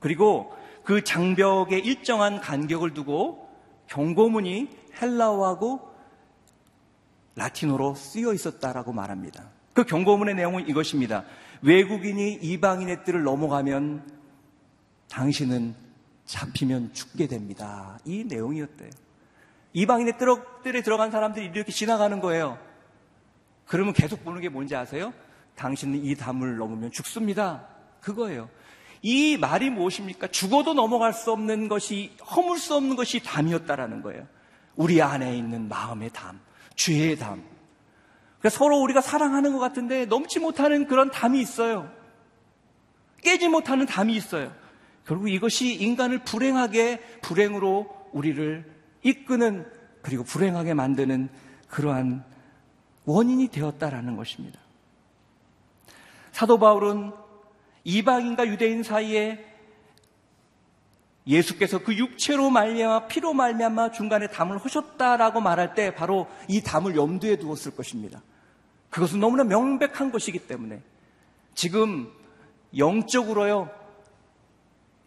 그리고 0.00 0.52
그 0.82 1.04
장벽에 1.04 1.78
일정한 1.78 2.40
간격을 2.40 2.94
두고 2.94 3.48
경고문이 3.86 4.68
헬라어하고 5.00 5.96
라틴어로 7.36 7.94
쓰여 7.94 8.32
있었다라고 8.32 8.92
말합니다. 8.92 9.50
그 9.74 9.84
경고문의 9.84 10.34
내용은 10.34 10.68
이것입니다. 10.68 11.24
외국인이 11.62 12.34
이방인의 12.34 13.04
뜰을 13.04 13.22
넘어가면 13.22 14.10
당신은 15.08 15.85
잡히면 16.26 16.92
죽게 16.92 17.26
됩니다. 17.28 17.98
이 18.04 18.24
내용이었대요. 18.24 18.90
이방인의 19.72 20.14
뜰에 20.62 20.82
들어간 20.82 21.10
사람들이 21.10 21.46
이렇게 21.46 21.72
지나가는 21.72 22.18
거예요. 22.20 22.58
그러면 23.66 23.92
계속 23.92 24.24
보는 24.24 24.40
게 24.40 24.48
뭔지 24.48 24.74
아세요? 24.74 25.12
당신은 25.56 26.04
이 26.04 26.14
담을 26.14 26.56
넘으면 26.56 26.90
죽습니다. 26.92 27.66
그거예요. 28.00 28.48
이 29.02 29.36
말이 29.36 29.70
무엇입니까? 29.70 30.28
죽어도 30.28 30.74
넘어갈 30.74 31.12
수 31.12 31.30
없는 31.30 31.68
것이, 31.68 32.16
허물 32.30 32.58
수 32.58 32.74
없는 32.74 32.96
것이 32.96 33.22
담이었다라는 33.22 34.02
거예요. 34.02 34.26
우리 34.74 35.00
안에 35.00 35.36
있는 35.36 35.68
마음의 35.68 36.10
담, 36.10 36.40
죄의 36.74 37.16
담. 37.16 37.42
그러니까 38.38 38.50
서로 38.50 38.78
우리가 38.80 39.00
사랑하는 39.00 39.52
것 39.52 39.58
같은데 39.58 40.06
넘지 40.06 40.40
못하는 40.40 40.86
그런 40.86 41.10
담이 41.10 41.40
있어요. 41.40 41.90
깨지 43.22 43.48
못하는 43.48 43.86
담이 43.86 44.14
있어요. 44.14 44.52
결국 45.06 45.28
이것이 45.28 45.72
인간을 45.74 46.24
불행하게, 46.24 46.98
불행으로 47.22 48.08
우리를 48.12 48.64
이끄는, 49.02 49.66
그리고 50.02 50.24
불행하게 50.24 50.74
만드는 50.74 51.28
그러한 51.68 52.24
원인이 53.04 53.48
되었다라는 53.48 54.16
것입니다. 54.16 54.58
사도 56.32 56.58
바울은 56.58 57.12
이방인과 57.84 58.48
유대인 58.48 58.82
사이에 58.82 59.44
예수께서 61.26 61.78
그 61.78 61.96
육체로 61.96 62.50
말미암아 62.50 63.06
피로 63.06 63.32
말미암아 63.32 63.92
중간에 63.92 64.26
담을 64.28 64.58
하셨다라고 64.58 65.40
말할 65.40 65.74
때 65.74 65.94
바로 65.94 66.28
이 66.48 66.62
담을 66.62 66.96
염두에 66.96 67.36
두었을 67.36 67.74
것입니다. 67.74 68.22
그것은 68.90 69.20
너무나 69.20 69.44
명백한 69.44 70.12
것이기 70.12 70.40
때문에 70.40 70.82
지금 71.54 72.12
영적으로요 72.76 73.85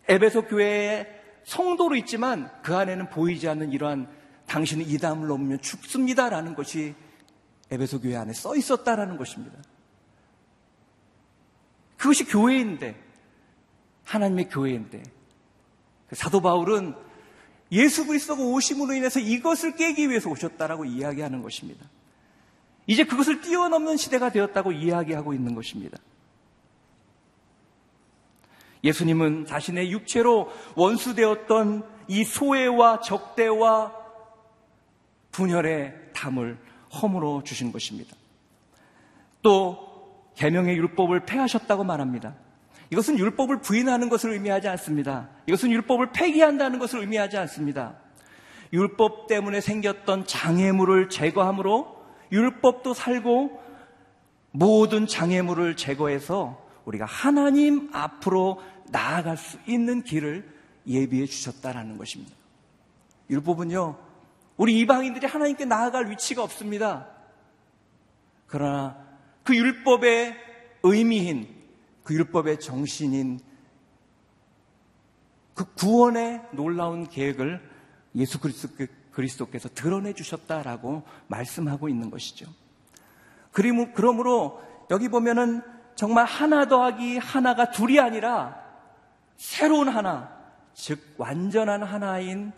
에베소 0.09 0.47
교회에 0.47 1.07
성도로 1.45 1.95
있지만 1.97 2.51
그 2.63 2.75
안에는 2.75 3.09
보이지 3.09 3.47
않는 3.47 3.71
이러한 3.71 4.09
당신은 4.47 4.85
이 4.87 4.97
담을 4.97 5.27
넘으면 5.27 5.61
죽습니다라는 5.61 6.55
것이 6.55 6.95
에베소 7.71 8.01
교회 8.01 8.15
안에 8.15 8.33
써 8.33 8.55
있었다라는 8.55 9.17
것입니다. 9.17 9.57
그것이 11.97 12.25
교회인데, 12.25 12.95
하나님의 14.05 14.49
교회인데, 14.49 15.03
그 16.07 16.15
사도 16.15 16.41
바울은 16.41 16.95
예수 17.71 18.07
그리스도가 18.07 18.41
오심으로 18.41 18.93
인해서 18.93 19.19
이것을 19.19 19.75
깨기 19.75 20.09
위해서 20.09 20.29
오셨다라고 20.29 20.85
이야기하는 20.85 21.43
것입니다. 21.43 21.85
이제 22.87 23.03
그것을 23.03 23.41
뛰어넘는 23.41 23.97
시대가 23.97 24.31
되었다고 24.31 24.71
이야기하고 24.71 25.33
있는 25.33 25.53
것입니다. 25.53 25.99
예수님은 28.83 29.45
자신의 29.45 29.91
육체로 29.91 30.49
원수되었던 30.75 31.83
이 32.07 32.23
소외와 32.23 33.01
적대와 33.01 33.93
분열의 35.31 35.93
담을 36.13 36.57
허물어 37.01 37.43
주신 37.43 37.71
것입니다. 37.71 38.15
또 39.41 39.87
계명의 40.35 40.75
율법을 40.77 41.25
폐하셨다고 41.25 41.83
말합니다. 41.83 42.35
이것은 42.91 43.19
율법을 43.19 43.61
부인하는 43.61 44.09
것을 44.09 44.31
의미하지 44.31 44.67
않습니다. 44.69 45.29
이것은 45.45 45.71
율법을 45.71 46.11
폐기한다는 46.11 46.79
것을 46.79 47.01
의미하지 47.01 47.37
않습니다. 47.37 47.95
율법 48.73 49.27
때문에 49.27 49.61
생겼던 49.61 50.25
장애물을 50.25 51.09
제거함으로 51.09 51.99
율법도 52.31 52.93
살고 52.93 53.61
모든 54.51 55.07
장애물을 55.07 55.75
제거해서 55.75 56.68
우리가 56.85 57.05
하나님 57.05 57.89
앞으로 57.93 58.61
나아갈 58.87 59.37
수 59.37 59.57
있는 59.67 60.03
길을 60.03 60.57
예비해 60.87 61.25
주셨다라는 61.25 61.97
것입니다. 61.97 62.33
율법은요, 63.29 63.97
우리 64.57 64.79
이방인들이 64.79 65.27
하나님께 65.27 65.65
나아갈 65.65 66.09
위치가 66.09 66.43
없습니다. 66.43 67.07
그러나 68.47 68.97
그 69.43 69.55
율법의 69.55 70.35
의미인 70.83 71.47
그 72.03 72.13
율법의 72.15 72.59
정신인 72.59 73.39
그 75.53 75.65
구원의 75.75 76.41
놀라운 76.53 77.07
계획을 77.07 77.61
예수 78.15 78.39
그리스도께서 79.11 79.69
드러내 79.69 80.13
주셨다라고 80.13 81.03
말씀하고 81.27 81.89
있는 81.89 82.09
것이죠. 82.09 82.47
그러므로 83.51 84.61
여기 84.89 85.09
보면은 85.09 85.61
정말 85.99 86.23
하나 86.23 86.65
더하기 86.65 87.17
하나가 87.17 87.71
둘이 87.71 87.99
아니라 87.99 88.57
새로운 89.35 89.89
하나, 89.89 90.33
즉 90.73 90.97
완전한 91.17 91.83
하나인 91.83 92.53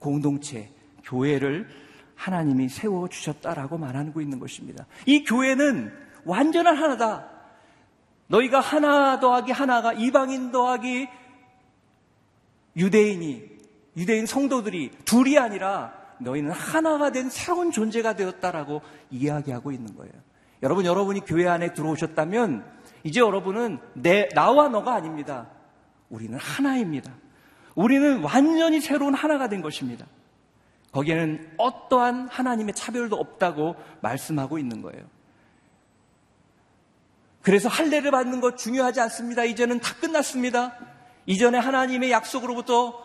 공동체, 0.00 0.68
교회를 1.04 1.68
하나님이 2.16 2.68
세워 2.68 3.08
주셨다라고 3.08 3.78
말하고 3.78 4.20
있는 4.20 4.40
것입니다. 4.40 4.86
이 5.06 5.22
교회는 5.22 5.92
완전한 6.24 6.76
하나다. 6.76 7.28
너희가 8.26 8.58
하나 8.58 9.20
더하기 9.20 9.52
하나가 9.52 9.92
이방인 9.92 10.50
더하기 10.50 11.08
유대인이 12.74 13.50
유대인 13.96 14.26
성도들이 14.26 14.90
둘이 15.04 15.38
아니라 15.38 15.94
너희는 16.18 16.50
하나가 16.50 17.12
된 17.12 17.30
새로운 17.30 17.70
존재가 17.70 18.16
되었다라고 18.16 18.82
이야기하고 19.12 19.70
있는 19.70 19.94
거예요. 19.94 20.31
여러분 20.62 20.84
여러분이 20.84 21.20
교회 21.24 21.48
안에 21.48 21.74
들어오셨다면 21.74 22.64
이제 23.04 23.20
여러분은 23.20 23.80
내 23.94 24.28
나와 24.30 24.68
너가 24.68 24.94
아닙니다. 24.94 25.48
우리는 26.08 26.38
하나입니다. 26.38 27.12
우리는 27.74 28.22
완전히 28.22 28.80
새로운 28.80 29.14
하나가 29.14 29.48
된 29.48 29.62
것입니다. 29.62 30.06
거기에는 30.92 31.54
어떠한 31.56 32.28
하나님의 32.28 32.74
차별도 32.74 33.16
없다고 33.16 33.76
말씀하고 34.02 34.58
있는 34.58 34.82
거예요. 34.82 35.04
그래서 37.40 37.68
할례를 37.68 38.10
받는 38.10 38.40
것 38.40 38.56
중요하지 38.56 39.00
않습니다. 39.00 39.44
이제는 39.44 39.80
다 39.80 39.94
끝났습니다. 39.96 40.76
이전에 41.26 41.58
하나님의 41.58 42.10
약속으로부터 42.12 43.02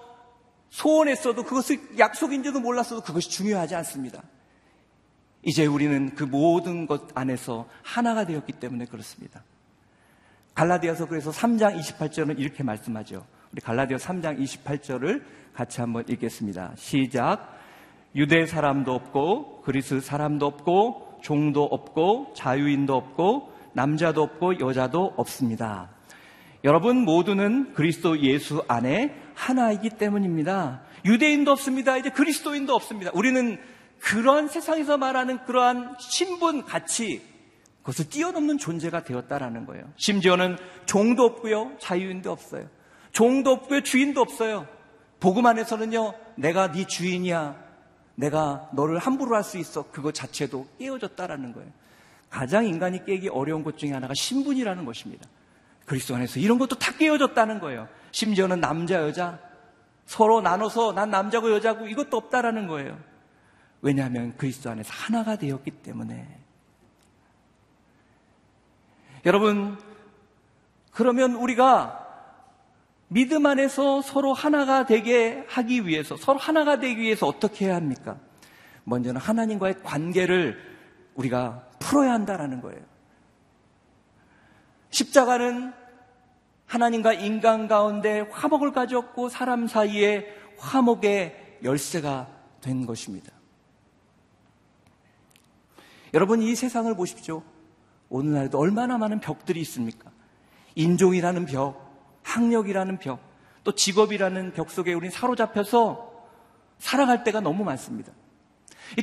소원했어도 0.69 1.43
그것을 1.43 1.97
약속인지도 1.97 2.59
몰랐어도 2.59 3.01
그것이 3.01 3.29
중요하지 3.29 3.73
않습니다. 3.75 4.21
이제 5.47 5.65
우리는 5.65 6.13
그 6.13 6.25
모든 6.25 6.87
것 6.87 7.17
안에서 7.17 7.69
하나가 7.81 8.25
되었기 8.25 8.51
때문에 8.51 8.83
그렇습니다. 8.83 9.45
갈라디아서 10.53 11.07
그래서 11.07 11.31
3장 11.31 11.79
28절은 11.79 12.37
이렇게 12.37 12.63
말씀하죠. 12.63 13.25
우리 13.53 13.61
갈라디아 13.61 13.95
3장 13.95 14.41
28절을 14.41 15.23
같이 15.53 15.79
한번 15.79 16.03
읽겠습니다. 16.09 16.73
시작. 16.75 17.57
유대 18.13 18.45
사람도 18.45 18.93
없고 18.93 19.61
그리스 19.61 20.01
사람도 20.01 20.45
없고 20.45 21.19
종도 21.21 21.63
없고 21.63 22.33
자유인도 22.35 22.93
없고 22.93 23.53
남자도 23.71 24.21
없고 24.21 24.59
여자도 24.59 25.13
없습니다. 25.15 25.91
여러분 26.65 27.05
모두는 27.05 27.73
그리스도 27.73 28.19
예수 28.19 28.65
안에 28.67 29.15
하나이기 29.33 29.91
때문입니다. 29.91 30.81
유대인도 31.05 31.51
없습니다. 31.51 31.95
이제 31.95 32.09
그리스도인도 32.09 32.75
없습니다. 32.75 33.11
우리는 33.13 33.57
그러한 33.99 34.47
세상에서 34.47 34.97
말하는 34.97 35.43
그러한 35.45 35.97
신분, 35.99 36.65
가치, 36.65 37.21
그것을 37.81 38.09
뛰어넘는 38.09 38.57
존재가 38.57 39.03
되었다라는 39.03 39.65
거예요. 39.65 39.85
심지어는 39.95 40.57
종도 40.85 41.23
없고요, 41.23 41.77
자유인도 41.79 42.31
없어요. 42.31 42.67
종도 43.11 43.51
없고요, 43.51 43.81
주인도 43.81 44.21
없어요. 44.21 44.67
복음 45.19 45.45
안에서는요, 45.45 46.13
내가 46.35 46.71
네 46.71 46.85
주인이야. 46.85 47.55
내가 48.15 48.69
너를 48.73 48.97
함부로 48.97 49.35
할 49.35 49.43
수 49.43 49.57
있어. 49.57 49.89
그거 49.91 50.11
자체도 50.11 50.67
깨어졌다라는 50.79 51.53
거예요. 51.53 51.71
가장 52.29 52.65
인간이 52.65 53.05
깨기 53.05 53.29
어려운 53.29 53.63
것 53.63 53.77
중에 53.77 53.91
하나가 53.91 54.13
신분이라는 54.13 54.83
것입니다. 54.85 55.27
그리스도 55.85 56.15
안에서 56.15 56.39
이런 56.39 56.57
것도 56.57 56.77
다 56.77 56.91
깨어졌다는 56.93 57.59
거예요. 57.59 57.87
심지어는 58.11 58.59
남자, 58.59 58.95
여자 58.95 59.39
서로 60.05 60.41
나눠서 60.41 60.93
난 60.93 61.09
남자고 61.09 61.51
여자고 61.51 61.87
이것도 61.87 62.17
없다라는 62.17 62.67
거예요. 62.67 62.97
왜냐하면 63.81 64.35
그리스도 64.37 64.69
안에서 64.69 64.91
하나가 64.91 65.35
되었기 65.35 65.71
때문에. 65.71 66.27
여러분, 69.25 69.77
그러면 70.91 71.35
우리가 71.35 72.05
믿음 73.09 73.45
안에서 73.45 74.01
서로 74.01 74.33
하나가 74.33 74.85
되게 74.85 75.45
하기 75.47 75.85
위해서, 75.85 76.17
서로 76.17 76.39
하나가 76.39 76.79
되기 76.79 77.01
위해서 77.01 77.27
어떻게 77.27 77.65
해야 77.65 77.75
합니까? 77.75 78.17
먼저는 78.83 79.19
하나님과의 79.19 79.83
관계를 79.83 80.57
우리가 81.15 81.67
풀어야 81.79 82.13
한다라는 82.13 82.61
거예요. 82.61 82.81
십자가는 84.89 85.73
하나님과 86.65 87.13
인간 87.13 87.67
가운데 87.67 88.21
화목을 88.31 88.71
가졌고 88.71 89.29
사람 89.29 89.67
사이에 89.67 90.25
화목의 90.57 91.59
열쇠가 91.63 92.27
된 92.61 92.85
것입니다. 92.85 93.36
여러분 96.17 96.41
이 96.41 96.55
세상을 96.55 96.95
보십시오. 96.95 97.43
오늘날에도 98.09 98.57
얼마나 98.57 98.97
많은 98.97 99.19
벽들이 99.19 99.61
있습니까? 99.61 100.09
인종이라는 100.73 101.45
벽, 101.45 101.93
학력이라는 102.23 102.97
벽, 102.97 103.19
또 103.63 103.73
직업이라는 103.73 104.53
벽 104.53 104.71
속에 104.71 104.93
우린 104.93 105.11
사로잡혀서 105.11 106.11
살아갈 106.79 107.23
때가 107.23 107.39
너무 107.39 107.63
많습니다. 107.63 108.13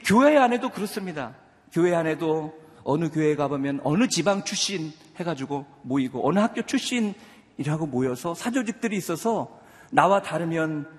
교회 0.05 0.37
안에도 0.37 0.71
그렇습니다. 0.71 1.37
교회 1.71 1.95
안에도 1.95 2.53
어느 2.83 3.09
교회에 3.13 3.37
가보면 3.37 3.83
어느 3.85 4.09
지방 4.09 4.43
출신 4.43 4.93
해가지고 5.15 5.67
모이고 5.83 6.29
어느 6.29 6.41
학교 6.41 6.63
출신이라고 6.63 7.87
모여서 7.87 8.35
사조직들이 8.35 8.97
있어서 8.97 9.61
나와 9.93 10.21
다르면 10.21 10.91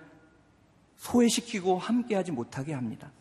소외시키고 0.95 1.77
함께하지 1.77 2.31
못하게 2.31 2.71
합니다. 2.71 3.11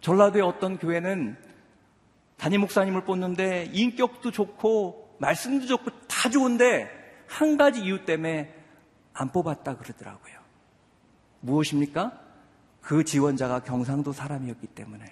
전라도의 0.00 0.42
어떤 0.42 0.78
교회는 0.78 1.36
담임 2.36 2.62
목사님을 2.62 3.04
뽑는데 3.04 3.70
인격도 3.72 4.30
좋고 4.30 5.16
말씀도 5.18 5.66
좋고 5.66 5.90
다 6.08 6.30
좋은데 6.30 6.90
한 7.26 7.56
가지 7.56 7.82
이유 7.82 8.04
때문에 8.04 8.54
안 9.12 9.30
뽑았다 9.30 9.76
그러더라고요. 9.76 10.34
무엇입니까? 11.40 12.18
그 12.80 13.04
지원자가 13.04 13.60
경상도 13.60 14.12
사람이었기 14.12 14.68
때문에. 14.68 15.04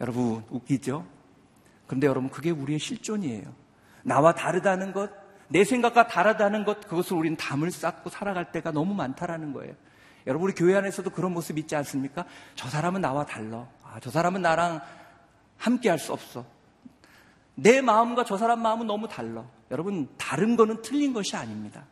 여러분 0.00 0.44
웃기죠? 0.50 1.06
그런데 1.86 2.08
여러분 2.08 2.30
그게 2.30 2.50
우리의 2.50 2.80
실존이에요. 2.80 3.44
나와 4.02 4.34
다르다는 4.34 4.92
것, 4.92 5.10
내 5.48 5.64
생각과 5.64 6.08
다르다는 6.08 6.64
것, 6.64 6.80
그것을 6.80 7.16
우리는 7.16 7.36
담을 7.36 7.70
쌓고 7.70 8.10
살아갈 8.10 8.50
때가 8.50 8.72
너무 8.72 8.94
많다라는 8.94 9.52
거예요. 9.52 9.74
여러분 10.26 10.48
우리 10.48 10.54
교회 10.54 10.76
안에서도 10.76 11.10
그런 11.10 11.32
모습 11.32 11.58
있지 11.58 11.74
않습니까? 11.76 12.24
저 12.54 12.68
사람은 12.68 13.00
나와 13.00 13.24
달라. 13.26 13.68
아, 13.82 13.98
저 14.00 14.10
사람은 14.10 14.42
나랑 14.42 14.80
함께 15.58 15.88
할 15.88 15.98
수 15.98 16.12
없어. 16.12 16.44
내 17.54 17.80
마음과 17.80 18.24
저 18.24 18.36
사람 18.36 18.62
마음은 18.62 18.86
너무 18.86 19.08
달라. 19.08 19.44
여러분 19.70 20.08
다른 20.16 20.56
거는 20.56 20.82
틀린 20.82 21.12
것이 21.12 21.36
아닙니다. 21.36 21.84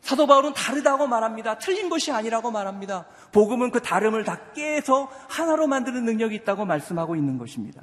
사도 0.00 0.26
바울은 0.26 0.54
다르다고 0.54 1.06
말합니다. 1.06 1.58
틀린 1.58 1.88
것이 1.88 2.10
아니라고 2.10 2.50
말합니다. 2.50 3.06
복음은 3.32 3.70
그 3.70 3.80
다름을 3.82 4.24
다 4.24 4.52
깨서 4.52 5.10
하나로 5.28 5.66
만드는 5.66 6.04
능력이 6.04 6.34
있다고 6.36 6.64
말씀하고 6.64 7.16
있는 7.16 7.38
것입니다. 7.38 7.82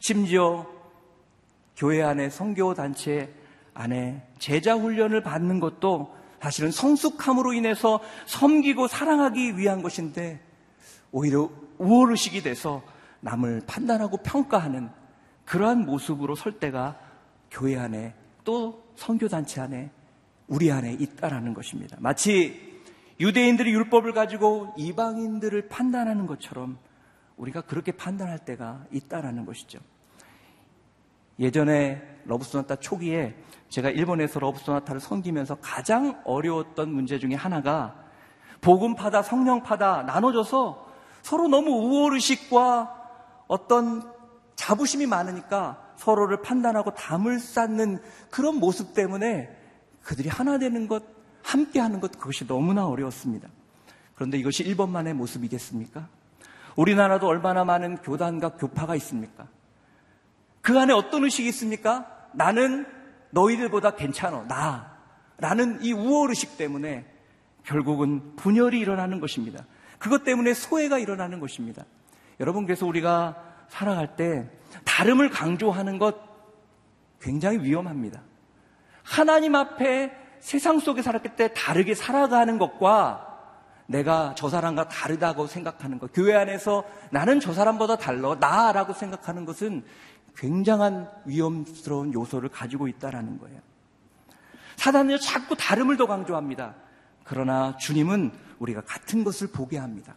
심지어 0.00 0.66
교회 1.76 2.02
안에 2.02 2.30
성교 2.30 2.74
단체 2.74 3.32
안에 3.76 4.22
제자 4.38 4.74
훈련을 4.74 5.22
받는 5.22 5.60
것도 5.60 6.14
사실은 6.40 6.70
성숙함으로 6.70 7.52
인해서 7.52 8.00
섬기고 8.26 8.88
사랑하기 8.88 9.58
위한 9.58 9.82
것인데 9.82 10.40
오히려 11.12 11.50
우월의식이 11.78 12.42
돼서 12.42 12.82
남을 13.20 13.62
판단하고 13.66 14.18
평가하는 14.18 14.90
그러한 15.44 15.86
모습으로 15.86 16.34
설 16.34 16.52
때가 16.52 16.98
교회 17.50 17.76
안에 17.76 18.14
또 18.44 18.84
성교단체 18.96 19.60
안에 19.60 19.90
우리 20.46 20.70
안에 20.70 20.92
있다라는 20.92 21.54
것입니다. 21.54 21.96
마치 22.00 22.82
유대인들이 23.18 23.72
율법을 23.72 24.12
가지고 24.12 24.74
이방인들을 24.76 25.68
판단하는 25.68 26.26
것처럼 26.26 26.78
우리가 27.36 27.62
그렇게 27.62 27.92
판단할 27.92 28.38
때가 28.40 28.84
있다라는 28.92 29.44
것이죠. 29.46 29.80
예전에 31.38 32.02
러브소나타 32.24 32.76
초기에 32.76 33.34
제가 33.76 33.90
일본에서 33.90 34.40
러브소나타를 34.40 35.02
섬기면서 35.02 35.56
가장 35.56 36.18
어려웠던 36.24 36.90
문제 36.90 37.18
중에 37.18 37.34
하나가 37.34 37.94
복음 38.62 38.94
파다 38.94 39.20
성령 39.20 39.62
파다 39.62 40.02
나눠져서 40.04 40.86
서로 41.20 41.46
너무 41.46 41.72
우월의식과 41.72 43.44
어떤 43.48 44.10
자부심이 44.54 45.04
많으니까 45.04 45.92
서로를 45.96 46.40
판단하고 46.40 46.94
담을 46.94 47.38
쌓는 47.38 48.00
그런 48.30 48.56
모습 48.56 48.94
때문에 48.94 49.54
그들이 50.02 50.30
하나 50.30 50.56
되는 50.56 50.88
것, 50.88 51.02
함께 51.42 51.78
하는 51.78 52.00
것, 52.00 52.12
그것이 52.12 52.46
너무나 52.46 52.86
어려웠습니다. 52.86 53.46
그런데 54.14 54.38
이것이 54.38 54.62
일본만의 54.62 55.12
모습이겠습니까? 55.12 56.08
우리나라도 56.76 57.26
얼마나 57.26 57.64
많은 57.66 57.96
교단과 57.98 58.56
교파가 58.56 58.94
있습니까? 58.96 59.46
그 60.62 60.78
안에 60.78 60.94
어떤 60.94 61.24
의식이 61.24 61.48
있습니까? 61.50 62.06
나는 62.32 62.95
너희들보다 63.30 63.96
괜찮아. 63.96 64.46
나. 64.48 64.96
라는 65.38 65.78
이 65.82 65.92
우월의식 65.92 66.56
때문에 66.56 67.04
결국은 67.64 68.36
분열이 68.36 68.78
일어나는 68.78 69.20
것입니다. 69.20 69.64
그것 69.98 70.24
때문에 70.24 70.54
소외가 70.54 70.98
일어나는 70.98 71.40
것입니다. 71.40 71.84
여러분, 72.40 72.64
그래서 72.64 72.86
우리가 72.86 73.36
살아갈 73.68 74.16
때 74.16 74.48
다름을 74.84 75.30
강조하는 75.30 75.98
것 75.98 76.16
굉장히 77.20 77.58
위험합니다. 77.58 78.22
하나님 79.02 79.54
앞에 79.54 80.12
세상 80.40 80.78
속에 80.78 81.02
살았을 81.02 81.36
때 81.36 81.52
다르게 81.54 81.94
살아가는 81.94 82.58
것과 82.58 83.26
내가 83.86 84.34
저 84.36 84.48
사람과 84.48 84.88
다르다고 84.88 85.46
생각하는 85.46 85.98
것, 85.98 86.12
교회 86.12 86.34
안에서 86.34 86.84
나는 87.10 87.40
저 87.40 87.52
사람보다 87.52 87.96
달라, 87.96 88.34
나라고 88.34 88.92
생각하는 88.92 89.44
것은 89.44 89.84
굉장한 90.36 91.10
위험스러운 91.24 92.12
요소를 92.12 92.48
가지고 92.50 92.88
있다라는 92.88 93.38
거예요. 93.38 93.60
사단은 94.76 95.18
자꾸 95.20 95.56
다름을 95.56 95.96
더 95.96 96.06
강조합니다. 96.06 96.74
그러나 97.24 97.76
주님은 97.78 98.32
우리가 98.58 98.82
같은 98.82 99.24
것을 99.24 99.48
보게 99.48 99.78
합니다. 99.78 100.14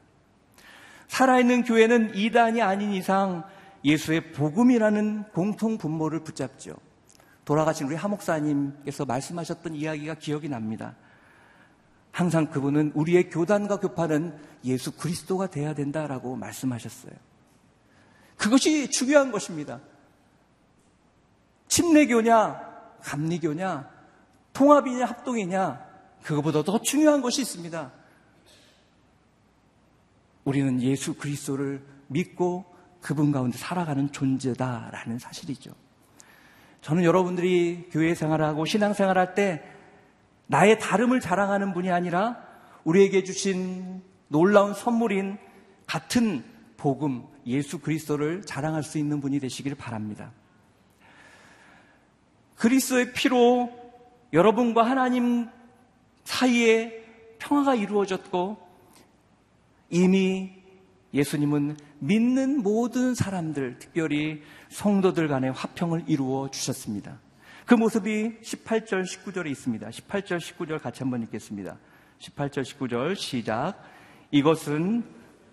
살아있는 1.07 1.63
교회는 1.63 2.15
이단이 2.15 2.61
아닌 2.61 2.93
이상 2.93 3.43
예수의 3.83 4.33
복음이라는 4.33 5.29
공통 5.33 5.77
분모를 5.77 6.23
붙잡죠. 6.23 6.75
돌아가신 7.45 7.87
우리 7.87 7.95
하목사님께서 7.95 9.05
말씀하셨던 9.05 9.73
이야기가 9.73 10.15
기억이 10.15 10.49
납니다. 10.49 10.95
항상 12.11 12.47
그분은 12.47 12.91
우리의 12.93 13.29
교단과 13.29 13.79
교파는 13.79 14.37
예수 14.65 14.91
그리스도가 14.91 15.47
돼야 15.47 15.73
된다라고 15.73 16.35
말씀하셨어요. 16.35 17.13
그것이 18.37 18.89
중요한 18.91 19.31
것입니다. 19.31 19.79
침례교냐, 21.69 22.99
감리교냐, 23.01 23.89
통합이냐 24.51 25.05
합동이냐 25.05 25.87
그거보다 26.23 26.63
더 26.63 26.81
중요한 26.81 27.21
것이 27.21 27.41
있습니다. 27.41 27.91
우리는 30.43 30.81
예수 30.81 31.13
그리스도를 31.13 31.81
믿고 32.07 32.65
그분 33.01 33.31
가운데 33.31 33.57
살아가는 33.57 34.11
존재다라는 34.11 35.19
사실이죠. 35.19 35.71
저는 36.81 37.03
여러분들이 37.03 37.87
교회 37.91 38.15
생활하고 38.15 38.65
신앙 38.65 38.93
생활할 38.93 39.35
때 39.35 39.63
나의 40.47 40.79
다름을 40.79 41.19
자랑하는 41.19 41.73
분이 41.73 41.91
아니라 41.91 42.37
우리에게 42.83 43.23
주신 43.23 44.01
놀라운 44.27 44.73
선물인 44.73 45.37
같은 45.85 46.43
복음 46.77 47.27
예수 47.45 47.79
그리스도를 47.79 48.41
자랑할 48.41 48.83
수 48.83 48.97
있는 48.97 49.21
분이 49.21 49.39
되시길 49.39 49.75
바랍니다. 49.75 50.31
그리스도의 52.59 53.13
피로 53.13 53.71
여러분과 54.33 54.83
하나님 54.83 55.47
사이에 56.25 57.03
평화가 57.39 57.73
이루어졌고 57.75 58.57
이미 59.89 60.51
예수님은 61.13 61.77
믿는 61.99 62.61
모든 62.61 63.15
사람들, 63.15 63.79
특별히 63.79 64.43
성도들 64.67 65.29
간의 65.29 65.53
화평을 65.53 66.03
이루어 66.07 66.51
주셨습니다. 66.51 67.19
그 67.65 67.75
모습이 67.75 68.39
18절, 68.41 69.03
19절에 69.03 69.49
있습니다. 69.49 69.87
18절, 69.87 70.37
19절 70.37 70.81
같이 70.81 71.01
한번 71.01 71.23
읽겠습니다. 71.23 71.77
18절, 72.19 72.63
19절 72.63 73.15
시작. 73.15 73.81
이것은 74.31 75.05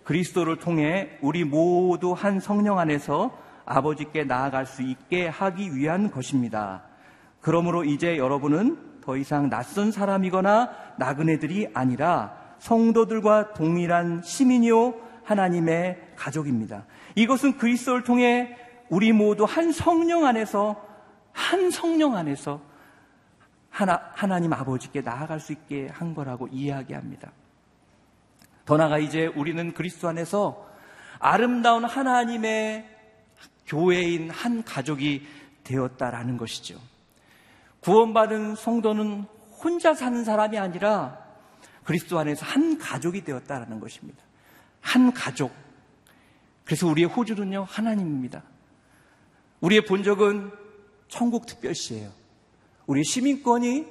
그리스도를 0.03 0.57
통해 0.59 1.19
우리 1.23 1.45
모두 1.45 2.12
한 2.12 2.40
성령 2.40 2.79
안에서 2.81 3.38
아버지께 3.64 4.25
나아갈 4.25 4.66
수 4.66 4.83
있게 4.83 5.29
하기 5.29 5.75
위한 5.77 6.11
것입니다. 6.11 6.86
그러므로 7.47 7.85
이제 7.85 8.19
여러분은 8.19 9.01
더 9.03 9.17
이상 9.17 9.49
낯선 9.49 9.93
사람이거나 9.93 10.69
나그네들이 10.99 11.69
아니라 11.75 12.37
성도들과 12.59 13.53
동일한 13.53 14.21
시민이요 14.21 14.95
하나님의 15.23 16.15
가족입니다. 16.17 16.87
이것은 17.15 17.57
그리스도를 17.57 18.03
통해 18.03 18.57
우리 18.89 19.13
모두 19.13 19.45
한 19.45 19.71
성령 19.71 20.27
안에서 20.27 20.85
한 21.31 21.71
성령 21.71 22.17
안에서 22.17 22.61
하나, 23.71 24.11
하나님 24.15 24.53
아버지께 24.53 25.03
나아갈 25.03 25.39
수 25.39 25.53
있게 25.53 25.87
한 25.87 26.17
거라고 26.17 26.49
이야기합니다. 26.49 27.31
더 28.65 28.77
나아가 28.77 28.99
이제 28.99 29.27
우리는 29.27 29.73
그리스도 29.73 30.09
안에서 30.09 30.67
아름다운 31.21 31.85
하나님의 31.85 32.91
교회인 33.69 34.31
한 34.31 34.65
가족이 34.65 35.25
되었다라는 35.63 36.39
것이죠. 36.39 36.96
구원받은 37.87 38.57
성도는 38.57 39.27
혼자 39.62 39.94
사는 39.94 40.25
사람이 40.25 40.59
아니라 40.59 41.25
그리스도 41.85 42.18
안에서 42.18 42.44
한 42.44 42.79
가족이 42.79 43.22
되었다라는 43.22 43.79
것입니다. 43.79 44.25
한 44.81 45.12
가족. 45.12 45.53
그래서 46.64 46.88
우리의 46.88 47.07
호주는요, 47.07 47.64
하나님입니다. 47.68 48.42
우리의 49.61 49.85
본적은 49.85 50.51
천국 51.07 51.46
특별시예요. 51.46 52.11
우리의 52.88 53.05
시민권이 53.05 53.87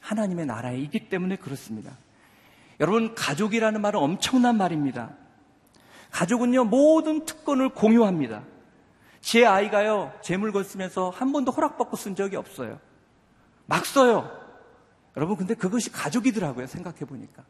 하나님의 0.00 0.46
나라에 0.46 0.78
있기 0.78 1.08
때문에 1.08 1.34
그렇습니다. 1.34 1.98
여러분, 2.78 3.16
가족이라는 3.16 3.80
말은 3.80 3.98
엄청난 3.98 4.56
말입니다. 4.56 5.16
가족은요, 6.12 6.66
모든 6.66 7.24
특권을 7.24 7.70
공유합니다. 7.70 8.44
제 9.24 9.46
아이가요, 9.46 10.12
재물건 10.20 10.64
쓰면서 10.64 11.08
한 11.08 11.32
번도 11.32 11.50
허락받고 11.50 11.96
쓴 11.96 12.14
적이 12.14 12.36
없어요. 12.36 12.78
막 13.64 13.86
써요. 13.86 14.30
여러분, 15.16 15.38
근데 15.38 15.54
그것이 15.54 15.90
가족이더라고요, 15.90 16.66
생각해보니까. 16.66 17.42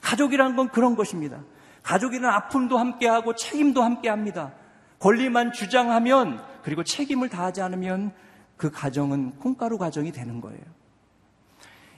가족이란 0.00 0.54
건 0.54 0.68
그런 0.68 0.94
것입니다. 0.94 1.42
가족이란 1.82 2.32
아픔도 2.32 2.78
함께하고 2.78 3.34
책임도 3.34 3.82
함께합니다. 3.82 4.52
권리만 5.00 5.50
주장하면, 5.50 6.40
그리고 6.62 6.84
책임을 6.84 7.28
다하지 7.28 7.62
않으면 7.62 8.14
그 8.56 8.70
가정은 8.70 9.40
콩가루 9.40 9.76
가정이 9.76 10.12
되는 10.12 10.40
거예요. 10.40 10.62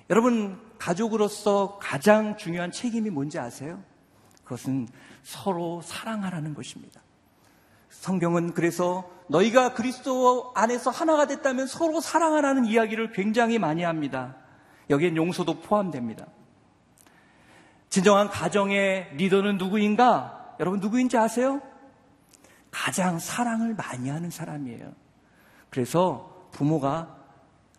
여러분, 0.08 0.58
가족으로서 0.78 1.78
가장 1.78 2.38
중요한 2.38 2.72
책임이 2.72 3.10
뭔지 3.10 3.38
아세요? 3.38 3.82
그것은 4.44 4.88
서로 5.22 5.82
사랑하라는 5.82 6.54
것입니다. 6.54 7.02
성경은 7.90 8.54
그래서 8.54 9.10
너희가 9.28 9.74
그리스도 9.74 10.52
안에서 10.54 10.90
하나가 10.90 11.26
됐다면 11.26 11.66
서로 11.66 12.00
사랑하라는 12.00 12.64
이야기를 12.64 13.12
굉장히 13.12 13.58
많이 13.58 13.82
합니다. 13.82 14.36
여기엔 14.88 15.16
용서도 15.16 15.60
포함됩니다. 15.60 16.26
진정한 17.90 18.28
가정의 18.28 19.10
리더는 19.16 19.58
누구인가? 19.58 20.56
여러분 20.60 20.80
누구인지 20.80 21.16
아세요? 21.18 21.60
가장 22.70 23.18
사랑을 23.18 23.74
많이 23.74 24.08
하는 24.08 24.30
사람이에요. 24.30 24.92
그래서 25.70 26.48
부모가 26.52 27.16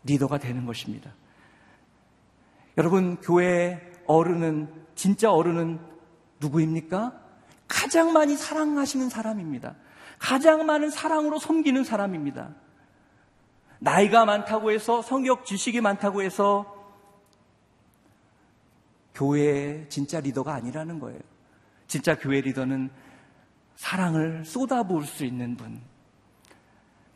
리더가 0.04 0.38
되는 0.40 0.66
것입니다. 0.66 1.12
여러분, 2.78 3.18
교회 3.22 3.92
어른은, 4.08 4.70
진짜 4.96 5.32
어른은 5.32 5.80
누구입니까? 6.40 7.14
가장 7.68 8.14
많이 8.14 8.36
사랑하시는 8.36 9.10
사람입니다. 9.10 9.76
가장 10.22 10.68
많은 10.68 10.92
사랑으로 10.92 11.40
섬기는 11.40 11.84
사람입니다. 11.84 12.54
나이가 13.80 14.24
많다고 14.24 14.72
해서 14.72 15.02
성격 15.02 15.46
지식이 15.48 15.82
많다고 15.82 16.22
해서 16.22 16.78
교회의 19.16 19.90
진짜 19.90 20.20
리더가 20.20 20.54
아니라는 20.54 21.00
거예요. 21.00 21.20
진짜 21.88 22.16
교회 22.18 22.40
리더는 22.40 22.92
사랑을 23.76 24.46
쏟아부을 24.46 25.06
수 25.06 25.26
있는 25.26 25.58
분. 25.58 25.82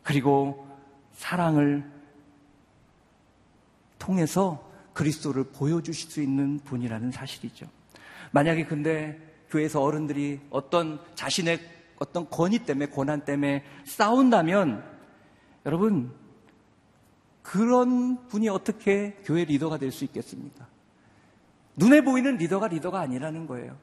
그리고 0.02 0.66
사랑을 1.12 1.88
통해서 4.00 4.68
그리스도를 4.94 5.44
보여주실 5.52 6.10
수 6.10 6.20
있는 6.20 6.58
분이라는 6.58 7.12
사실이죠. 7.12 7.66
만약에 8.32 8.64
근데 8.64 9.16
교회에서 9.48 9.80
어른들이 9.80 10.40
어떤 10.50 11.00
자신의 11.14 11.75
어떤 11.98 12.28
권위 12.28 12.60
때문에, 12.60 12.86
고난 12.86 13.24
때문에 13.24 13.64
싸운다면 13.84 14.84
여러분, 15.64 16.12
그런 17.42 18.26
분이 18.28 18.48
어떻게 18.48 19.16
교회 19.24 19.44
리더가 19.44 19.78
될 19.78 19.92
수 19.92 20.04
있겠습니까? 20.04 20.66
눈에 21.76 22.00
보이는 22.00 22.36
리더가 22.36 22.68
리더가 22.68 23.00
아니라는 23.00 23.46
거예요. 23.46 23.76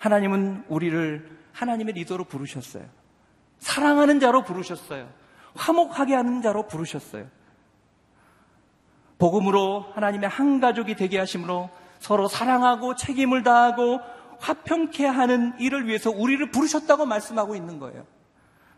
하나님은 0.00 0.64
우리를 0.68 1.38
하나님의 1.52 1.94
리더로 1.94 2.24
부르셨어요. 2.24 2.84
사랑하는 3.58 4.20
자로 4.20 4.42
부르셨어요. 4.44 5.08
화목하게 5.54 6.14
하는 6.14 6.42
자로 6.42 6.66
부르셨어요. 6.66 7.26
복음으로 9.18 9.86
하나님의 9.94 10.28
한 10.28 10.60
가족이 10.60 10.96
되게 10.96 11.18
하심으로 11.18 11.70
서로 12.00 12.28
사랑하고 12.28 12.96
책임을 12.96 13.44
다하고 13.44 14.00
화평케 14.40 15.06
하는 15.06 15.58
일을 15.58 15.86
위해서 15.86 16.10
우리를 16.10 16.50
부르셨다고 16.50 17.06
말씀하고 17.06 17.54
있는 17.54 17.78
거예요. 17.78 18.06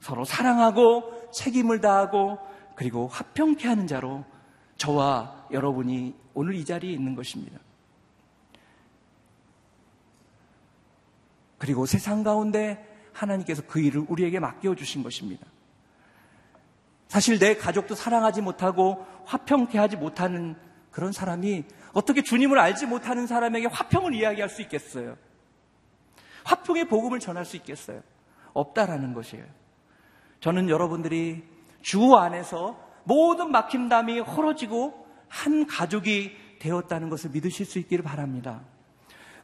서로 0.00 0.24
사랑하고 0.24 1.30
책임을 1.32 1.80
다하고 1.80 2.38
그리고 2.74 3.08
화평케 3.08 3.66
하는 3.66 3.86
자로 3.86 4.24
저와 4.76 5.46
여러분이 5.50 6.14
오늘 6.34 6.54
이 6.54 6.64
자리에 6.64 6.92
있는 6.92 7.14
것입니다. 7.14 7.58
그리고 11.58 11.86
세상 11.86 12.22
가운데 12.22 12.86
하나님께서 13.12 13.62
그 13.66 13.80
일을 13.80 14.04
우리에게 14.08 14.38
맡겨주신 14.38 15.02
것입니다. 15.02 15.46
사실 17.08 17.38
내 17.38 17.56
가족도 17.56 17.94
사랑하지 17.94 18.42
못하고 18.42 19.06
화평케 19.24 19.78
하지 19.78 19.96
못하는 19.96 20.56
그런 20.90 21.12
사람이 21.12 21.64
어떻게 21.92 22.22
주님을 22.22 22.58
알지 22.58 22.86
못하는 22.86 23.26
사람에게 23.26 23.68
화평을 23.68 24.14
이야기할 24.14 24.48
수 24.48 24.60
있겠어요? 24.62 25.16
화평의 26.46 26.88
복음을 26.88 27.18
전할 27.18 27.44
수 27.44 27.56
있겠어요? 27.56 28.00
없다라는 28.52 29.12
것이에요. 29.14 29.44
저는 30.40 30.68
여러분들이 30.68 31.44
주 31.82 32.14
안에서 32.14 32.78
모든 33.04 33.50
막힘담이 33.50 34.20
헐어지고 34.20 35.06
한 35.28 35.66
가족이 35.66 36.36
되었다는 36.60 37.08
것을 37.08 37.30
믿으실 37.30 37.66
수 37.66 37.78
있기를 37.80 38.04
바랍니다. 38.04 38.62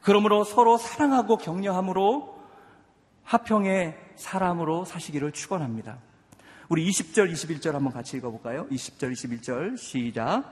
그러므로 0.01 0.45
서로 0.45 0.79
사랑하고 0.79 1.37
격려함으로 1.37 2.41
화평의 3.25 3.97
사람으로 4.17 4.85
사시기를 4.85 5.33
축원합니다. 5.33 5.99
우리 6.69 6.89
20절, 6.89 7.31
21절 7.33 7.73
한번 7.73 7.93
같이 7.93 8.17
읽어 8.17 8.31
볼까요? 8.31 8.67
20절, 8.69 9.13
21절 9.13 9.77
시작. 9.77 10.45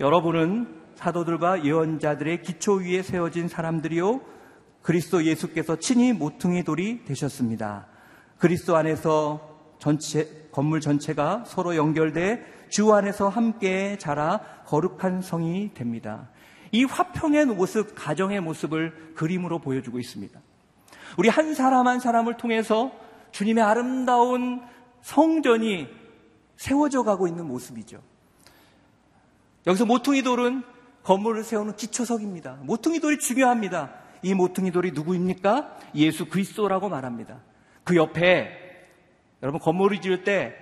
여러분은 0.00 0.82
사도들과 0.96 1.64
예언자들의 1.64 2.42
기초 2.42 2.74
위에 2.74 3.02
세워진 3.02 3.48
사람들이요 3.48 4.37
그리스도 4.82 5.24
예수께서 5.24 5.76
친히 5.76 6.12
모퉁이 6.12 6.64
돌이 6.64 7.04
되셨습니다. 7.04 7.86
그리스도 8.38 8.76
안에서 8.76 9.58
전체 9.78 10.48
건물 10.52 10.80
전체가 10.80 11.44
서로 11.46 11.76
연결돼 11.76 12.66
주 12.68 12.92
안에서 12.92 13.28
함께 13.28 13.96
자라 13.98 14.40
거룩한 14.66 15.22
성이 15.22 15.72
됩니다. 15.74 16.28
이 16.72 16.84
화평의 16.84 17.46
모습, 17.46 17.94
가정의 17.94 18.40
모습을 18.40 19.14
그림으로 19.14 19.58
보여주고 19.58 19.98
있습니다. 19.98 20.38
우리 21.16 21.28
한 21.28 21.54
사람 21.54 21.86
한 21.86 22.00
사람을 22.00 22.36
통해서 22.36 22.92
주님의 23.32 23.64
아름다운 23.64 24.62
성전이 25.02 25.88
세워져 26.56 27.02
가고 27.02 27.26
있는 27.26 27.46
모습이죠. 27.46 28.00
여기서 29.66 29.86
모퉁이 29.86 30.22
돌은 30.22 30.62
건물을 31.02 31.44
세우는 31.44 31.76
기초석입니다. 31.76 32.58
모퉁이 32.62 33.00
돌이 33.00 33.18
중요합니다. 33.18 33.92
이 34.22 34.34
모퉁이 34.34 34.70
돌이 34.70 34.92
누구입니까? 34.92 35.76
예수 35.94 36.26
그리스도라고 36.26 36.88
말합니다. 36.88 37.40
그 37.84 37.96
옆에 37.96 38.50
여러분 39.42 39.60
건물을 39.60 40.00
지을 40.00 40.24
때 40.24 40.54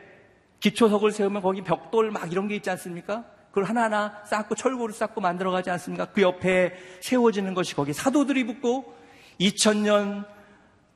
기초석을 0.61 1.13
세우면 1.13 1.43
거기 1.43 1.63
벽돌 1.63 2.11
막 2.11 2.31
이런 2.31 2.49
게 2.49 2.57
있지 2.57 2.71
않습니까? 2.71 3.25
그걸 3.49 3.65
하나하나 3.65 4.23
쌓고 4.25 4.55
철골을 4.55 4.95
쌓고 4.95 5.21
만들어 5.21 5.51
가지 5.51 5.71
않습니까? 5.71 6.07
그 6.07 6.23
옆에 6.23 6.75
세워지는 7.01 7.55
것이 7.55 7.75
거기 7.75 7.93
사도들이 7.93 8.47
붙고 8.47 8.95
2000년 9.41 10.27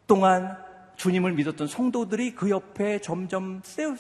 동안 0.07 0.59
주님을 0.97 1.33
믿었던 1.33 1.67
성도들이 1.67 2.35
그 2.35 2.51
옆에 2.51 3.01
점점 3.01 3.61
세우, 3.63 3.97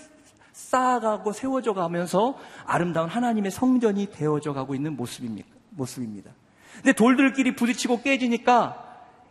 쌓아가고 0.52 1.32
세워져 1.32 1.72
가면서 1.72 2.36
아름다운 2.66 3.08
하나님의 3.08 3.50
성전이 3.50 4.10
되어져 4.10 4.52
가고 4.52 4.74
있는 4.74 4.96
모습입니다. 4.96 6.30
근데 6.82 6.92
돌들끼리 6.92 7.56
부딪히고 7.56 8.02
깨지니까 8.02 8.86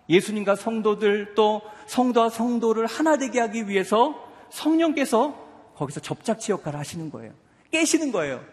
예수님과 0.08 0.56
성도들 0.56 1.34
또 1.36 1.62
성도와 1.88 2.30
성도를 2.30 2.86
하나 2.86 3.18
되게 3.18 3.40
하기 3.40 3.68
위해서 3.68 4.28
성령께서 4.50 5.74
거기서 5.76 6.00
접착치 6.00 6.52
역할을 6.52 6.80
하시는 6.80 7.10
거예요. 7.10 7.34
깨시는 7.72 8.12
거예요. 8.12 8.44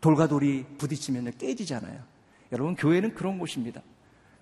돌과 0.00 0.26
돌이 0.26 0.66
부딪히면 0.78 1.32
깨지잖아요. 1.38 1.98
여러분, 2.52 2.74
교회는 2.74 3.14
그런 3.14 3.38
곳입니다. 3.38 3.80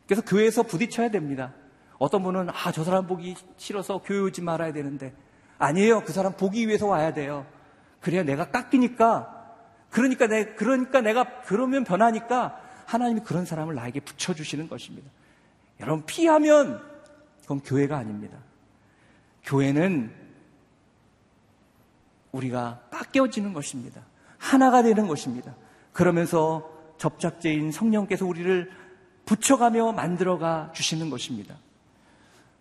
그래서 0.07 0.23
교회에서 0.23 0.65
부딪혀야 0.65 1.11
됩니다. 1.11 1.53
어떤 1.99 2.23
분은, 2.23 2.51
아, 2.51 2.73
저 2.73 2.83
사람 2.83 3.07
보기 3.07 3.37
싫어서 3.57 3.99
교회 3.99 4.19
오지 4.19 4.43
말아야 4.43 4.73
되는데, 4.73 5.15
아니에요. 5.59 6.03
그 6.03 6.13
사람 6.13 6.33
보기 6.33 6.67
위해서 6.67 6.87
와야 6.87 7.13
돼요. 7.13 7.47
그래야 8.01 8.25
내가 8.25 8.51
깎이니까, 8.51 9.43
그러니까 9.91 10.27
내, 10.27 10.47
그러니까 10.55 11.01
내가 11.01 11.43
그러면 11.43 11.85
변하니까 11.85 12.62
하나님이 12.93 13.21
그런 13.23 13.47
사람을 13.47 13.75
나에게 13.75 14.01
붙여주시는 14.01 14.69
것입니다. 14.69 15.11
여러분, 15.81 16.05
피하면 16.05 16.83
그건 17.41 17.61
교회가 17.61 17.97
아닙니다. 17.97 18.37
교회는 19.45 20.13
우리가 22.33 22.83
깎여지는 22.91 23.55
것입니다. 23.55 24.03
하나가 24.37 24.83
되는 24.83 25.07
것입니다. 25.09 25.55
그러면서 25.95 26.71
접착제인 26.99 27.73
성령께서 27.73 28.27
우리를 28.27 28.71
붙여가며 29.25 29.93
만들어가 29.93 30.71
주시는 30.75 31.09
것입니다. 31.09 31.57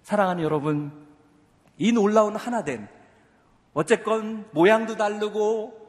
사랑하는 0.04 0.44
여러분, 0.44 0.94
이 1.78 1.92
놀라운 1.92 2.38
하나 2.38 2.64
된 2.64 2.88
어쨌건 3.74 4.48
모양도 4.52 4.96
다르고 4.96 5.81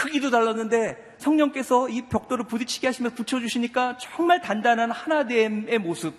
크기도 0.00 0.30
달랐는데 0.30 1.16
성령께서 1.18 1.90
이 1.90 2.08
벽돌을 2.08 2.46
부딪히게 2.46 2.86
하시며 2.86 3.10
붙여주시니까 3.10 3.98
정말 3.98 4.40
단단한 4.40 4.90
하나됨의 4.90 5.78
모습 5.78 6.14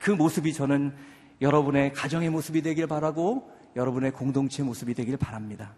그 0.00 0.10
모습이 0.10 0.52
저는 0.52 0.92
여러분의 1.40 1.92
가정의 1.92 2.28
모습이 2.28 2.60
되길 2.62 2.88
바라고 2.88 3.52
여러분의 3.76 4.10
공동체 4.10 4.64
모습이 4.64 4.94
되길 4.94 5.16
바랍니다. 5.16 5.74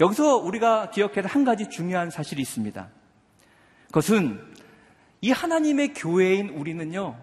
여기서 0.00 0.38
우리가 0.38 0.88
기억해야 0.90 1.24
할 1.24 1.26
한 1.26 1.44
가지 1.44 1.68
중요한 1.68 2.08
사실이 2.08 2.40
있습니다. 2.40 2.88
그것은 3.88 4.40
이 5.20 5.30
하나님의 5.30 5.92
교회인 5.92 6.48
우리는요, 6.48 7.18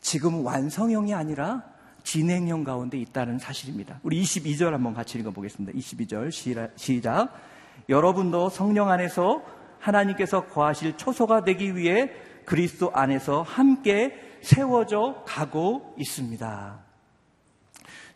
지금 0.00 0.46
완성형이 0.46 1.14
아니라 1.14 1.64
진행형 2.04 2.62
가운데 2.62 2.96
있다는 2.96 3.40
사실입니다. 3.40 3.98
우리 4.04 4.22
22절 4.22 4.70
한번 4.70 4.94
같이 4.94 5.18
읽어보겠습니다. 5.18 5.76
22절 5.76 6.30
시작. 6.76 7.57
여러분도 7.88 8.50
성령 8.50 8.90
안에서 8.90 9.42
하나님께서 9.78 10.46
거하실 10.46 10.96
초소가 10.96 11.44
되기 11.44 11.76
위해 11.76 12.10
그리스도 12.44 12.90
안에서 12.92 13.42
함께 13.42 14.38
세워져 14.42 15.22
가고 15.26 15.94
있습니다. 15.98 16.80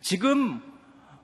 지금 0.01 0.61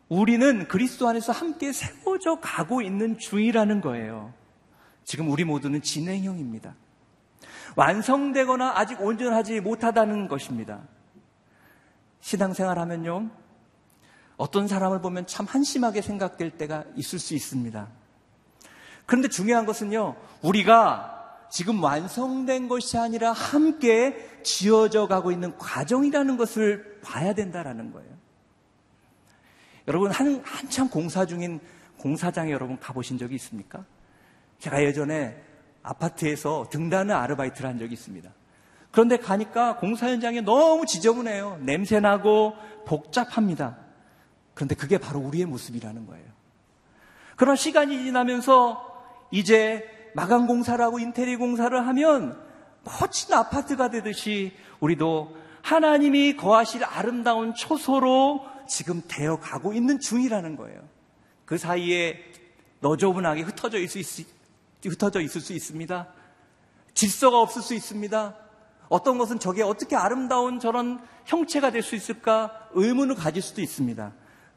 우리는 0.07 0.67
그리스도 0.67 1.07
안에서 1.07 1.31
함께 1.31 1.71
세워져 1.71 2.39
가고 2.39 2.81
있는 2.81 3.17
중이라는 3.17 3.81
거예요. 3.81 4.33
지금 5.03 5.29
우리 5.29 5.43
모두는 5.43 5.81
진행형입니다. 5.81 6.75
완성되거나 7.75 8.73
아직 8.75 8.99
온전하지 9.01 9.59
못하다는 9.61 10.27
것입니다. 10.27 10.81
신앙생활 12.21 12.79
하면요. 12.79 13.29
어떤 14.37 14.67
사람을 14.67 15.01
보면 15.01 15.27
참 15.27 15.45
한심하게 15.45 16.01
생각될 16.01 16.51
때가 16.57 16.85
있을 16.95 17.19
수 17.19 17.35
있습니다. 17.35 17.98
그런데 19.09 19.27
중요한 19.27 19.65
것은요. 19.65 20.15
우리가 20.43 21.47
지금 21.49 21.83
완성된 21.83 22.67
것이 22.67 22.95
아니라 22.95 23.31
함께 23.31 24.15
지어져 24.43 25.07
가고 25.07 25.31
있는 25.31 25.57
과정이라는 25.57 26.37
것을 26.37 26.99
봐야 27.01 27.33
된다라는 27.33 27.91
거예요. 27.91 28.07
여러분, 29.87 30.11
한, 30.11 30.43
한참 30.45 30.89
공사 30.89 31.25
중인 31.25 31.59
공사장에 31.97 32.51
여러분 32.51 32.79
가보신 32.79 33.17
적이 33.17 33.33
있습니까? 33.35 33.83
제가 34.59 34.83
예전에 34.83 35.41
아파트에서 35.81 36.67
등단을 36.69 37.15
아르바이트를 37.15 37.67
한 37.67 37.79
적이 37.79 37.93
있습니다. 37.93 38.29
그런데 38.91 39.17
가니까 39.17 39.77
공사 39.77 40.07
현장에 40.07 40.41
너무 40.41 40.85
지저분해요. 40.85 41.61
냄새나고 41.63 42.53
복잡합니다. 42.85 43.75
그런데 44.53 44.75
그게 44.75 44.99
바로 44.99 45.19
우리의 45.19 45.47
모습이라는 45.47 46.05
거예요. 46.05 46.25
그런 47.35 47.55
시간이 47.55 48.03
지나면서 48.03 48.88
이제 49.31 49.87
마감 50.15 50.47
공사를 50.47 50.83
하고 50.83 50.99
인테리어 50.99 51.37
공사를 51.37 51.87
하면 51.87 52.41
멋진 52.83 53.33
아파트가 53.33 53.89
되듯이 53.89 54.53
우리도 54.79 55.35
하나님이 55.61 56.35
거하실 56.35 56.83
아름다운 56.83 57.53
초소로 57.53 58.45
지금 58.67 59.01
되어 59.07 59.39
가고 59.39 59.73
있는 59.73 59.99
중이라는 59.99 60.55
거예요. 60.55 60.81
그 61.45 61.57
사이에 61.57 62.17
너저분하게 62.79 63.41
흩어져 63.41 63.79
있을 63.79 64.03
수, 64.03 64.23
흩어져 64.83 65.21
있을 65.21 65.41
수 65.41 65.53
있습니다. 65.53 66.07
질서가 66.93 67.39
없을 67.39 67.61
수 67.61 67.73
있습니다. 67.73 68.35
어떤 68.87 69.17
것은 69.17 69.39
저게 69.39 69.61
어떻게 69.63 69.95
아름다운 69.95 70.59
저런 70.59 70.99
형체가 71.25 71.71
될 71.71 71.83
수 71.83 71.95
있을까 71.95 72.69
의문을 72.73 73.15
가질 73.15 73.41
수도 73.41 73.61
있습니다. 73.61 74.11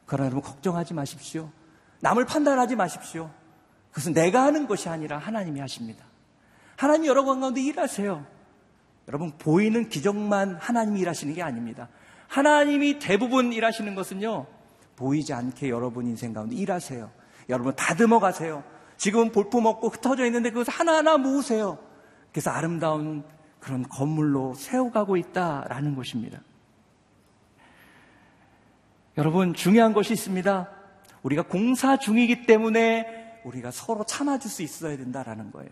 그러나 0.07 0.27
여러분 0.27 0.43
걱정하지 0.43 0.95
마십시오. 0.95 1.51
남을 2.01 2.27
판단하지 2.27 2.77
마십시오. 2.77 3.31
그것은 3.93 4.15
내가 4.15 4.45
하는 4.45 4.67
것이 4.67 4.89
아니라 4.89 5.19
하나님이 5.19 5.61
하십니다. 5.61 6.05
하나님 6.77 7.07
여러분 7.07 7.41
가운데 7.41 7.61
일하세요. 7.61 8.27
여러분 9.09 9.33
보이는 9.39 9.89
기적만 9.89 10.57
하나님이 10.57 11.01
일하시는 11.01 11.35
게 11.35 11.43
아닙니다. 11.43 11.89
하나님이 12.27 12.99
대부분 12.99 13.53
일하시는 13.53 13.95
것은요. 13.95 14.47
보이지 14.97 15.35
않게 15.35 15.69
여러분 15.69 16.07
인생 16.07 16.33
가운데 16.33 16.57
일하세요. 16.57 17.11
여러분 17.51 17.75
다듬어 17.77 18.19
가세요. 18.19 18.65
지금 18.97 19.31
볼품 19.31 19.67
없고 19.67 19.89
흩어져 19.89 20.25
있는데 20.27 20.51
그것을 20.51 20.73
하나하나 20.73 21.19
모으세요. 21.19 21.79
그래서 22.31 22.51
아름다운 22.51 23.25
그런 23.61 23.87
건물로 23.89 24.55
세워가고 24.55 25.19
있다라는 25.19 25.95
것입니다. 25.95 26.41
여러분 29.19 29.53
중요한 29.53 29.93
것이 29.93 30.15
있습니다. 30.15 30.71
우리가 31.23 31.43
공사 31.43 31.99
중이기 31.99 32.47
때문에 32.47 33.22
우리가 33.45 33.71
서로 33.71 34.05
참아줄 34.05 34.51
수 34.51 34.63
있어야 34.63 34.97
된다라는 34.97 35.51
거예요. 35.51 35.71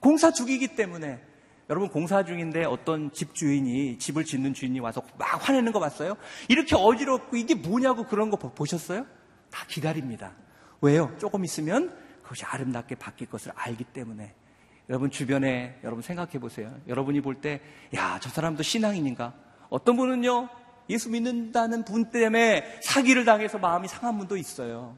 공사 0.00 0.30
중이기 0.32 0.74
때문에 0.76 1.20
여러분 1.68 1.88
공사 1.88 2.24
중인데 2.24 2.64
어떤 2.64 3.12
집 3.12 3.34
주인이 3.34 3.98
집을 3.98 4.24
짓는 4.24 4.54
주인이 4.54 4.78
와서 4.80 5.02
막 5.18 5.48
화내는 5.48 5.72
거 5.72 5.80
봤어요? 5.80 6.16
이렇게 6.48 6.76
어지럽고 6.76 7.36
이게 7.36 7.54
뭐냐고 7.54 8.04
그런 8.06 8.30
거 8.30 8.36
보셨어요? 8.36 9.04
다 9.50 9.64
기다립니다. 9.68 10.32
왜요? 10.80 11.12
조금 11.18 11.44
있으면 11.44 11.92
그것이 12.22 12.44
아름답게 12.44 12.94
바뀔 12.96 13.28
것을 13.28 13.52
알기 13.54 13.84
때문에 13.84 14.32
여러분 14.88 15.10
주변에 15.10 15.80
여러분 15.82 16.02
생각해 16.02 16.38
보세요. 16.38 16.72
여러분이 16.86 17.20
볼 17.20 17.40
때 17.40 17.60
야 17.94 18.18
저 18.20 18.30
사람도 18.30 18.62
신앙인인가? 18.62 19.34
어떤 19.68 19.96
분은요 19.96 20.48
예수 20.88 21.10
믿는다는 21.10 21.84
분 21.84 22.10
때문에 22.12 22.78
사기를 22.82 23.24
당해서 23.24 23.58
마음이 23.58 23.88
상한 23.88 24.16
분도 24.18 24.36
있어요. 24.36 24.96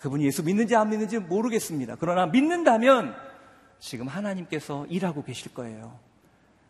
그분이 0.00 0.24
예수 0.24 0.42
믿는지 0.42 0.74
안 0.74 0.90
믿는지 0.90 1.18
모르겠습니다. 1.18 1.96
그러나 2.00 2.26
믿는다면 2.26 3.14
지금 3.78 4.08
하나님께서 4.08 4.86
일하고 4.86 5.22
계실 5.22 5.54
거예요. 5.54 5.98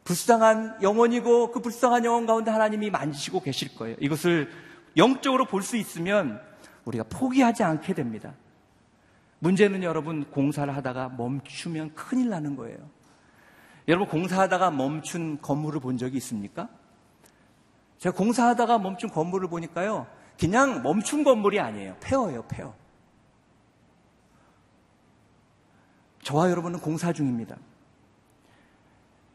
불쌍한 0.05 0.79
영혼이고 0.83 1.53
그 1.53 1.61
불쌍한 1.61 2.05
영혼 2.05 2.27
가운데 2.27 2.51
하나님이 2.51 2.91
만지시고 2.91 3.41
계실 3.41 3.75
거예요. 3.77 3.97
이것을 4.01 4.51
영적으로 4.97 5.45
볼 5.45 5.63
수 5.63 5.77
있으면 5.77 6.41
우리가 6.85 7.05
포기하지 7.05 7.63
않게 7.63 7.95
됩니다. 7.95 8.35
문제는 9.39 9.83
여러분 9.83 10.25
공사를 10.31 10.75
하다가 10.75 11.11
멈추면 11.11 11.95
큰일 11.95 12.31
나는 12.31 12.57
거예요. 12.57 12.79
여러분 13.89 14.09
공사하다가 14.09 14.71
멈춘 14.73 15.39
건물을 15.41 15.81
본 15.81 15.99
적이 15.99 16.17
있습니까? 16.19 16.69
제가 17.99 18.17
공사하다가 18.17 18.79
멈춘 18.79 19.11
건물을 19.11 19.49
보니까요. 19.49 20.07
그냥 20.39 20.83
멈춘 20.83 21.23
건물이 21.25 21.61
아니에요. 21.61 21.97
폐허예요, 22.01 22.45
폐허. 22.49 22.75
저와 26.23 26.51
여러분은 26.51 26.81
공사 26.81 27.13
중입니다. 27.13 27.57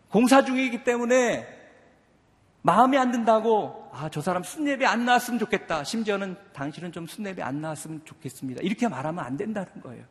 공사 0.09 0.43
중이기 0.43 0.83
때문에 0.83 1.47
마음에 2.61 2.97
안 2.97 3.11
든다고 3.11 3.89
아, 3.91 4.09
저 4.09 4.21
사람 4.21 4.43
순례비 4.43 4.85
안 4.85 5.05
나왔으면 5.05 5.39
좋겠다. 5.39 5.83
심지어는 5.83 6.35
당신은 6.53 6.91
좀 6.91 7.05
순례비 7.05 7.41
안 7.41 7.61
나왔으면 7.61 8.03
좋겠습니다. 8.05 8.61
이렇게 8.63 8.87
말하면 8.87 9.23
안 9.23 9.37
된다는 9.37 9.69
거예요. 9.81 10.03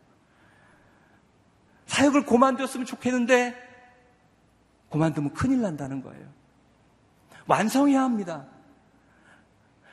사역을 1.87 2.25
그만뒀으면 2.25 2.87
좋겠는데 2.87 3.55
그만두면 4.91 5.35
큰일 5.35 5.61
난다는 5.63 6.03
거예요. 6.03 6.27
완성해야 7.47 8.03
합니다. 8.03 8.47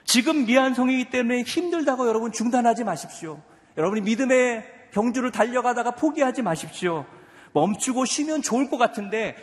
지금 0.06 0.46
미완성이기 0.46 1.10
때문에 1.10 1.44
힘들다고 1.44 2.08
여러분 2.08 2.32
중단하지 2.32 2.84
마십시오. 2.84 3.42
여러분이 3.78 4.02
믿음의 4.02 4.81
경주를 4.92 5.32
달려가다가 5.32 5.92
포기하지 5.92 6.42
마십시오. 6.42 7.06
멈추고 7.54 8.06
쉬면 8.06 8.42
좋을 8.42 8.70
것 8.70 8.78
같은데 8.78 9.36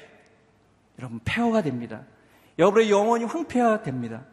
여러분 0.99 1.20
폐허가 1.24 1.62
됩니다. 1.62 2.05
여러분의 2.59 2.90
영혼이 2.90 3.24
황폐화 3.24 3.82
됩니다. 3.82 4.24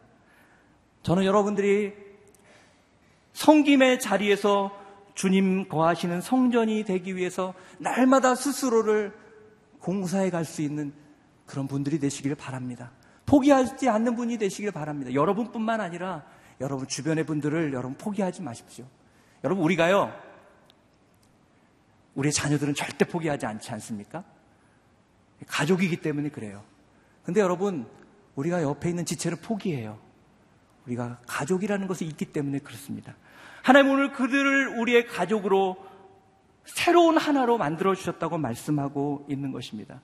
저는 1.03 1.25
여러분들이 1.25 1.93
성김의 3.33 3.99
자리에서 3.99 4.71
주님 5.13 5.67
거하시는 5.69 6.21
성전이 6.21 6.83
되기 6.83 7.15
위해서 7.15 7.53
날마다 7.77 8.35
스스로를 8.35 9.13
공사해 9.79 10.29
갈 10.29 10.45
수 10.45 10.61
있는 10.61 10.93
그런 11.45 11.67
분들이 11.67 11.99
되시기를 11.99 12.35
바랍니다. 12.35 12.91
포기하지 13.25 13.87
않는 13.89 14.15
분이 14.15 14.37
되시길 14.37 14.71
바랍니다. 14.71 15.13
여러분뿐만 15.13 15.79
아니라 15.79 16.23
여러분 16.59 16.87
주변의 16.87 17.25
분들을 17.25 17.73
여러분 17.73 17.93
포기하지 17.95 18.41
마십시오. 18.41 18.85
여러분 19.43 19.63
우리가요 19.63 20.11
우리의 22.15 22.31
자녀들은 22.33 22.73
절대 22.73 23.05
포기하지 23.05 23.45
않지 23.45 23.71
않습니까? 23.71 24.23
가족이기 25.47 25.97
때문에 25.97 26.29
그래요. 26.29 26.63
근데 27.23 27.41
여러분, 27.41 27.87
우리가 28.35 28.61
옆에 28.63 28.89
있는 28.89 29.05
지체를 29.05 29.37
포기해요. 29.41 29.99
우리가 30.85 31.19
가족이라는 31.27 31.87
것이 31.87 32.05
있기 32.05 32.25
때문에 32.25 32.59
그렇습니다. 32.59 33.15
하나님 33.63 33.91
오늘 33.91 34.11
그들을 34.11 34.79
우리의 34.79 35.07
가족으로 35.07 35.77
새로운 36.65 37.17
하나로 37.17 37.57
만들어 37.57 37.95
주셨다고 37.95 38.37
말씀하고 38.37 39.25
있는 39.29 39.51
것입니다. 39.51 40.01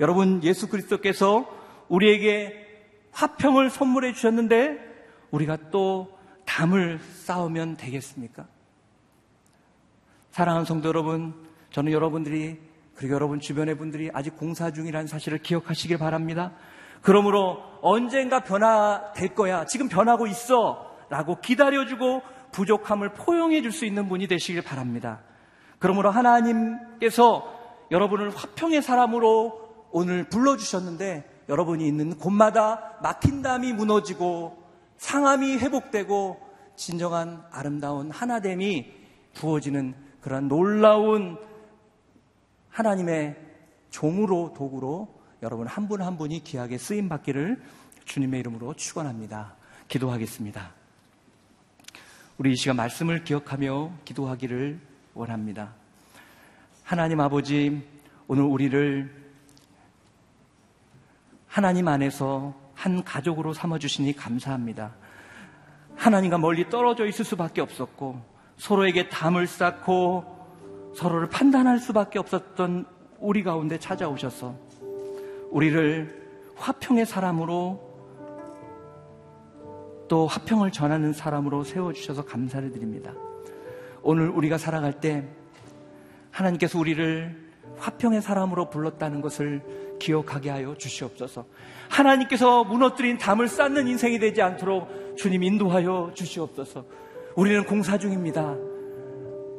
여러분, 0.00 0.42
예수 0.44 0.68
그리스도께서 0.68 1.48
우리에게 1.88 2.66
화평을 3.12 3.70
선물해 3.70 4.12
주셨는데 4.12 4.78
우리가 5.30 5.70
또 5.70 6.18
담을 6.44 6.98
쌓으면 6.98 7.76
되겠습니까? 7.76 8.46
사랑하는 10.30 10.64
성도 10.64 10.88
여러분, 10.88 11.47
저는 11.70 11.92
여러분들이 11.92 12.58
그리고 12.94 13.14
여러분 13.14 13.38
주변의 13.40 13.76
분들이 13.78 14.10
아직 14.12 14.36
공사 14.36 14.72
중이라는 14.72 15.06
사실을 15.06 15.38
기억하시길 15.38 15.98
바랍니다. 15.98 16.52
그러므로 17.00 17.62
언젠가 17.80 18.40
변화될 18.40 19.34
거야. 19.34 19.64
지금 19.66 19.88
변하고 19.88 20.26
있어. 20.26 20.96
라고 21.08 21.40
기다려주고 21.40 22.22
부족함을 22.52 23.14
포용해 23.14 23.62
줄 23.62 23.72
수 23.72 23.86
있는 23.86 24.08
분이 24.08 24.26
되시길 24.26 24.62
바랍니다. 24.62 25.20
그러므로 25.78 26.10
하나님께서 26.10 27.54
여러분을 27.90 28.30
화평의 28.30 28.82
사람으로 28.82 29.86
오늘 29.90 30.24
불러주셨는데 30.28 31.44
여러분이 31.48 31.86
있는 31.86 32.18
곳마다 32.18 32.98
막힌 33.02 33.42
담이 33.42 33.72
무너지고 33.72 34.62
상함이 34.96 35.58
회복되고 35.58 36.38
진정한 36.76 37.42
아름다운 37.50 38.10
하나됨이 38.10 38.92
부어지는 39.34 39.94
그런 40.20 40.48
놀라운 40.48 41.38
하나님의 42.78 43.36
종으로 43.90 44.54
도구로 44.56 45.12
여러분 45.42 45.66
한 45.66 45.88
분한 45.88 46.06
한 46.06 46.16
분이 46.16 46.44
귀하게 46.44 46.78
쓰임 46.78 47.08
받기를 47.08 47.60
주님의 48.04 48.38
이름으로 48.38 48.74
축원합니다. 48.74 49.56
기도하겠습니다. 49.88 50.70
우리 52.36 52.52
이 52.52 52.56
시간 52.56 52.76
말씀을 52.76 53.24
기억하며 53.24 53.90
기도하기를 54.04 54.80
원합니다. 55.14 55.74
하나님 56.84 57.18
아버지, 57.18 57.84
오늘 58.28 58.44
우리를 58.44 59.12
하나님 61.48 61.88
안에서 61.88 62.54
한 62.74 63.02
가족으로 63.02 63.54
삼아 63.54 63.80
주시니 63.80 64.14
감사합니다. 64.14 64.94
하나님과 65.96 66.38
멀리 66.38 66.70
떨어져 66.70 67.06
있을 67.06 67.24
수밖에 67.24 67.60
없었고, 67.60 68.22
서로에게 68.56 69.08
담을 69.08 69.48
쌓고, 69.48 70.37
서로를 70.98 71.28
판단할 71.28 71.78
수밖에 71.78 72.18
없었던 72.18 72.84
우리 73.20 73.44
가운데 73.44 73.78
찾아오셔서 73.78 74.56
우리를 75.50 76.28
화평의 76.56 77.06
사람으로 77.06 77.80
또 80.08 80.26
화평을 80.26 80.72
전하는 80.72 81.12
사람으로 81.12 81.62
세워주셔서 81.62 82.24
감사를 82.24 82.72
드립니다. 82.72 83.14
오늘 84.02 84.28
우리가 84.28 84.58
살아갈 84.58 84.98
때 85.00 85.24
하나님께서 86.32 86.76
우리를 86.80 87.48
화평의 87.76 88.20
사람으로 88.20 88.68
불렀다는 88.68 89.20
것을 89.20 89.62
기억하게 90.00 90.50
하여 90.50 90.74
주시옵소서. 90.76 91.44
하나님께서 91.90 92.64
무너뜨린 92.64 93.18
담을 93.18 93.46
쌓는 93.46 93.86
인생이 93.86 94.18
되지 94.18 94.42
않도록 94.42 95.16
주님 95.16 95.44
인도하여 95.44 96.10
주시옵소서. 96.14 96.84
우리는 97.36 97.64
공사 97.64 97.98
중입니다. 97.98 98.56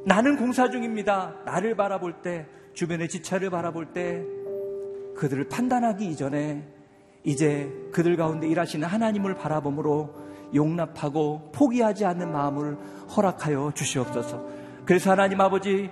나는 0.06 0.38
공사 0.38 0.70
중입니다. 0.70 1.36
나를 1.45 1.76
바라볼 1.76 2.22
때, 2.22 2.45
주변의 2.74 3.10
지체를 3.10 3.50
바라볼 3.50 3.93
때, 3.93 4.24
그들을 5.16 5.50
판단하기 5.50 6.06
이전에 6.06 6.66
이제 7.24 7.70
그들 7.91 8.16
가운데 8.16 8.47
일하시는 8.47 8.88
하나님을 8.88 9.36
바라봄으로 9.36 10.16
용납하고 10.56 11.52
포기하지 11.54 12.06
않는 12.06 12.32
마음을 12.32 12.78
허락하여 13.16 13.74
주시옵소서. 13.76 14.47
그래서 14.86 15.12
하나님 15.12 15.41
아버지, 15.41 15.89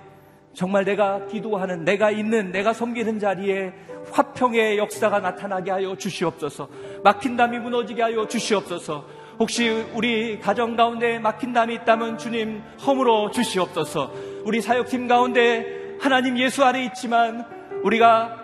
정말 0.54 0.84
내가 0.84 1.26
기도하는, 1.26 1.84
내가 1.84 2.10
있는, 2.10 2.50
내가 2.50 2.72
섬기는 2.72 3.18
자리에 3.18 3.72
화평의 4.10 4.78
역사가 4.78 5.20
나타나게 5.20 5.70
하여 5.70 5.96
주시옵소서. 5.96 6.68
막힌 7.04 7.36
담이 7.36 7.58
무너지게 7.58 8.02
하여 8.02 8.26
주시옵소서. 8.26 9.17
혹시 9.38 9.68
우리 9.94 10.40
가정 10.40 10.76
가운데 10.76 11.18
막힌 11.18 11.52
담이 11.52 11.74
있다면 11.74 12.18
주님 12.18 12.62
허물어 12.84 13.30
주시옵소서. 13.30 14.12
우리 14.44 14.60
사역팀 14.60 15.06
가운데 15.06 15.96
하나님 16.00 16.38
예수 16.38 16.64
안에 16.64 16.84
있지만 16.86 17.44
우리가 17.84 18.36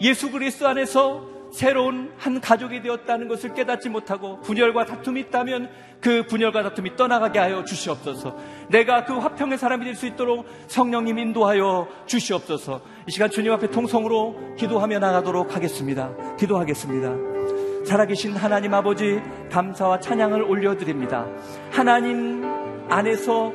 예수 0.00 0.30
그리스도 0.30 0.68
안에서 0.68 1.34
새로운 1.52 2.12
한 2.16 2.40
가족이 2.40 2.82
되었다는 2.82 3.28
것을 3.28 3.54
깨닫지 3.54 3.88
못하고 3.88 4.40
분열과 4.40 4.86
다툼이 4.86 5.20
있다면 5.20 5.70
그 6.00 6.26
분열과 6.26 6.64
다툼이 6.64 6.96
떠나가게 6.96 7.38
하여 7.38 7.64
주시옵소서. 7.64 8.36
내가 8.70 9.04
그 9.04 9.16
화평의 9.16 9.58
사람이 9.58 9.84
될 9.84 9.94
수 9.94 10.06
있도록 10.06 10.46
성령님 10.66 11.18
인도하여 11.18 11.86
주시옵소서. 12.06 12.80
이 13.08 13.12
시간 13.12 13.30
주님 13.30 13.52
앞에 13.52 13.68
통성으로 13.70 14.56
기도하며 14.58 14.98
나가도록 14.98 15.54
하겠습니다. 15.54 16.10
기도하겠습니다. 16.36 17.63
살아계신 17.84 18.36
하나님 18.36 18.74
아버지 18.74 19.20
감사와 19.50 20.00
찬양을 20.00 20.42
올려드립니다. 20.42 21.26
하나님 21.70 22.44
안에서 22.88 23.52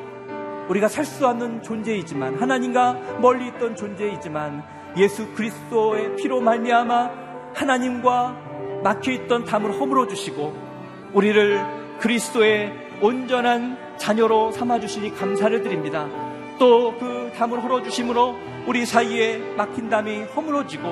우리가 0.70 0.88
살 0.88 1.04
수 1.06 1.28
없는 1.28 1.64
존재이지만 1.64 2.36
하나님과 2.36 3.18
멀리 3.22 3.48
있던 3.48 3.76
존재이지만 3.76 4.64
예수 4.98 5.28
그리스도의 5.34 6.16
피로 6.16 6.42
말미암아 6.42 7.10
하나님과 7.56 8.38
막혀 8.84 9.12
있던 9.12 9.46
담을 9.46 9.74
허물어 9.80 10.08
주시고 10.08 10.54
우리를 11.14 11.60
그리스도의 12.00 12.72
온전한 13.02 13.78
자녀로 13.98 14.52
삼아 14.52 14.80
주시니 14.80 15.16
감사를 15.16 15.62
드립니다. 15.64 16.08
또 16.60 16.94
그 17.00 17.32
담을 17.38 17.64
헐어 17.64 17.82
주심으로 17.84 18.36
우리 18.68 18.86
사이에 18.86 19.38
막힌 19.56 19.90
담이 19.90 20.24
허물어지고 20.36 20.84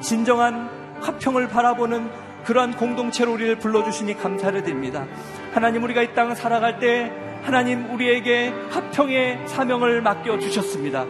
진정한 0.00 0.68
화평을 1.00 1.48
바라보는 1.48 2.10
그러한 2.44 2.76
공동체로 2.76 3.32
우리를 3.32 3.58
불러주시니 3.58 4.18
감사를 4.18 4.62
드립니다. 4.62 5.06
하나님 5.52 5.82
우리가 5.84 6.02
이 6.02 6.14
땅을 6.14 6.36
살아갈 6.36 6.78
때 6.78 7.12
하나님 7.42 7.92
우리에게 7.92 8.52
화평의 8.70 9.42
사명을 9.46 10.02
맡겨 10.02 10.38
주셨습니다. 10.38 11.06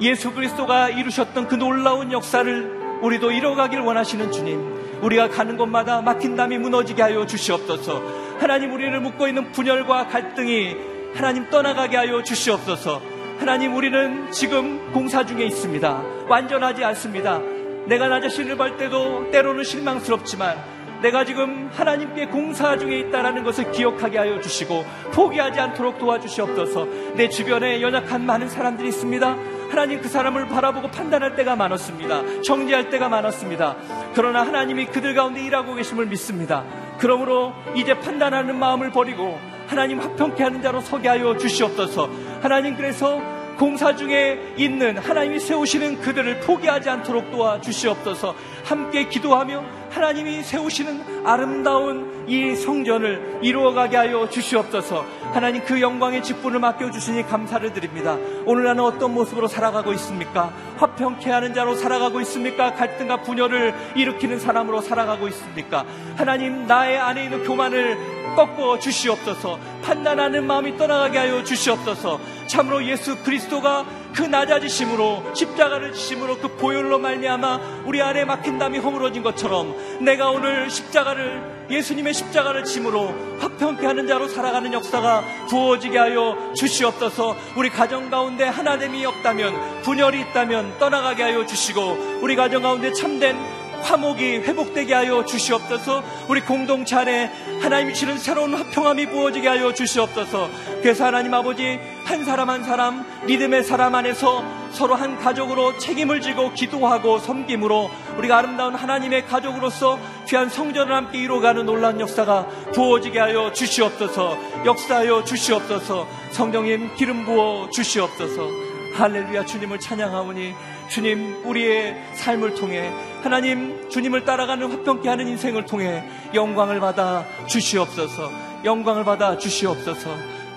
예수 0.00 0.32
그리스도가 0.32 0.88
이루셨던 0.88 1.48
그 1.48 1.54
놀라운 1.54 2.10
역사를 2.12 2.80
우리도 3.02 3.32
이뤄가길 3.32 3.80
원하시는 3.80 4.32
주님. 4.32 5.00
우리가 5.02 5.28
가는 5.28 5.56
곳마다 5.56 6.02
막힌 6.02 6.36
담이 6.36 6.58
무너지게 6.58 7.02
하여 7.02 7.26
주시옵소서. 7.26 8.02
하나님 8.38 8.72
우리를 8.72 8.98
묶고 9.00 9.28
있는 9.28 9.52
분열과 9.52 10.08
갈등이 10.08 10.76
하나님 11.14 11.48
떠나가게 11.50 11.96
하여 11.96 12.22
주시옵소서. 12.22 13.00
하나님 13.38 13.74
우리는 13.74 14.30
지금 14.30 14.92
공사 14.92 15.24
중에 15.24 15.44
있습니다. 15.44 16.02
완전하지 16.28 16.84
않습니다. 16.84 17.40
내가 17.86 18.08
나 18.08 18.20
자신을 18.20 18.56
볼 18.56 18.76
때도 18.76 19.30
때로는 19.30 19.64
실망스럽지만 19.64 20.80
내가 21.02 21.24
지금 21.24 21.70
하나님께 21.72 22.26
공사 22.26 22.76
중에 22.76 22.98
있다라는 22.98 23.42
것을 23.42 23.72
기억하게 23.72 24.18
하여 24.18 24.40
주시고 24.40 24.84
포기하지 25.12 25.58
않도록 25.58 25.98
도와주시옵소서. 25.98 26.86
내 27.14 27.28
주변에 27.28 27.80
연약한 27.80 28.26
많은 28.26 28.48
사람들이 28.48 28.88
있습니다. 28.88 29.36
하나님 29.70 30.02
그 30.02 30.08
사람을 30.08 30.48
바라보고 30.48 30.90
판단할 30.90 31.36
때가 31.36 31.56
많았습니다. 31.56 32.42
정죄할 32.42 32.90
때가 32.90 33.08
많았습니다. 33.08 33.76
그러나 34.14 34.42
하나님이 34.42 34.86
그들 34.86 35.14
가운데 35.14 35.42
일하고 35.42 35.74
계심을 35.74 36.06
믿습니다. 36.06 36.64
그러므로 36.98 37.54
이제 37.74 37.98
판단하는 37.98 38.58
마음을 38.58 38.90
버리고 38.90 39.38
하나님 39.68 40.00
화평케 40.00 40.42
하는 40.42 40.60
자로 40.60 40.80
서게 40.80 41.08
하여 41.08 41.36
주시옵소서. 41.36 42.10
하나님 42.42 42.76
그래서 42.76 43.39
공사 43.60 43.94
중에 43.94 44.54
있는 44.56 44.96
하나님이 44.96 45.38
세우시는 45.38 46.00
그들을 46.00 46.40
포기하지 46.40 46.88
않도록 46.88 47.30
도와 47.30 47.60
주시옵소서. 47.60 48.34
함께 48.64 49.06
기도하며 49.06 49.62
하나님이 49.90 50.42
세우시는 50.42 51.26
아름다운 51.26 52.24
이 52.26 52.56
성전을 52.56 53.40
이루어가게 53.42 53.98
하여 53.98 54.26
주시옵소서. 54.30 55.04
하나님 55.34 55.62
그 55.62 55.78
영광의 55.78 56.22
직분을 56.22 56.58
맡겨주시니 56.58 57.26
감사를 57.26 57.70
드립니다. 57.74 58.16
오늘 58.46 58.64
나는 58.64 58.82
어떤 58.82 59.12
모습으로 59.12 59.46
살아가고 59.46 59.92
있습니까? 59.92 60.54
화평케 60.78 61.30
하는 61.30 61.52
자로 61.52 61.74
살아가고 61.74 62.22
있습니까? 62.22 62.72
갈등과 62.72 63.18
분열을 63.24 63.74
일으키는 63.94 64.40
사람으로 64.40 64.80
살아가고 64.80 65.28
있습니까? 65.28 65.84
하나님 66.16 66.66
나의 66.66 66.98
안에 66.98 67.24
있는 67.24 67.44
교만을 67.44 68.20
꺾어 68.36 68.78
주시옵소서. 68.78 69.58
판단하는 69.82 70.46
마음이 70.46 70.76
떠나가게 70.76 71.18
하여 71.18 71.42
주시옵소서. 71.42 72.20
참으로 72.50 72.84
예수 72.84 73.16
그리스도가 73.22 73.86
그 74.12 74.22
낮아지심으로 74.22 75.34
십자가를 75.34 75.92
지심으로 75.92 76.38
그 76.38 76.56
보혈로 76.56 76.98
말미암아 76.98 77.84
우리 77.86 78.02
안에 78.02 78.24
막힌 78.24 78.58
담이 78.58 78.78
허물어진 78.78 79.22
것처럼 79.22 79.76
내가 80.00 80.30
오늘 80.30 80.68
십자가를 80.68 81.68
예수님의 81.70 82.12
십자가를 82.12 82.64
짐으로 82.64 83.14
화평케 83.38 83.86
하는 83.86 84.08
자로 84.08 84.26
살아가는 84.26 84.72
역사가 84.72 85.22
부어지게 85.48 85.96
하여 85.96 86.52
주시옵소서. 86.56 87.36
우리 87.56 87.70
가정 87.70 88.10
가운데 88.10 88.42
하나됨이 88.44 89.06
없다면 89.06 89.82
분열이 89.82 90.20
있다면 90.20 90.78
떠나가게 90.80 91.22
하여 91.22 91.46
주시고 91.46 92.18
우리 92.22 92.34
가정 92.34 92.62
가운데 92.62 92.92
참된 92.92 93.36
화목이 93.82 94.38
회복되게 94.38 94.94
하여 94.94 95.24
주시옵소서 95.24 96.02
우리 96.28 96.40
공동체 96.42 96.96
안에 96.96 97.32
하나님이 97.62 97.94
주는 97.94 98.18
새로운 98.18 98.54
화평함이 98.54 99.06
부어지게 99.06 99.48
하여 99.48 99.72
주시옵소서 99.72 100.50
그래서 100.82 101.06
하나님 101.06 101.34
아버지 101.34 101.78
한 102.10 102.24
사람 102.24 102.50
한 102.50 102.64
사람 102.64 103.06
믿음의 103.26 103.62
사람 103.62 103.94
안에서 103.94 104.42
서로 104.72 104.96
한 104.96 105.16
가족으로 105.16 105.78
책임을 105.78 106.20
지고 106.20 106.52
기도하고 106.52 107.20
섬김으로 107.20 107.88
우리가 108.18 108.38
아름다운 108.38 108.74
하나님의 108.74 109.26
가족으로서 109.26 109.96
귀한 110.26 110.48
성전을 110.48 110.92
함께 110.92 111.18
이루어가는 111.18 111.64
놀라운 111.64 112.00
역사가 112.00 112.48
부어지게 112.74 113.20
하여 113.20 113.52
주시옵소서 113.52 114.36
역사하여 114.66 115.22
주시옵소서 115.22 116.08
성령님 116.32 116.96
기름 116.96 117.24
부어 117.24 117.70
주시옵소서. 117.70 118.48
할렐루야 118.94 119.44
주님을 119.44 119.78
찬양하오니 119.78 120.52
주님 120.88 121.42
우리의 121.44 121.94
삶을 122.14 122.56
통해 122.56 122.92
하나님 123.22 123.88
주님을 123.88 124.24
따라가는 124.24 124.68
화평케 124.68 125.08
하는 125.08 125.28
인생을 125.28 125.64
통해 125.64 126.02
영광을 126.34 126.80
받아 126.80 127.24
주시옵소서 127.46 128.32
영광을 128.64 129.04
받아 129.04 129.38
주시옵소서. 129.38 130.10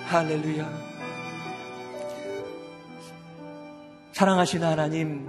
할렐루야 0.06 0.83
사랑하시는 4.14 4.64
하나님 4.64 5.28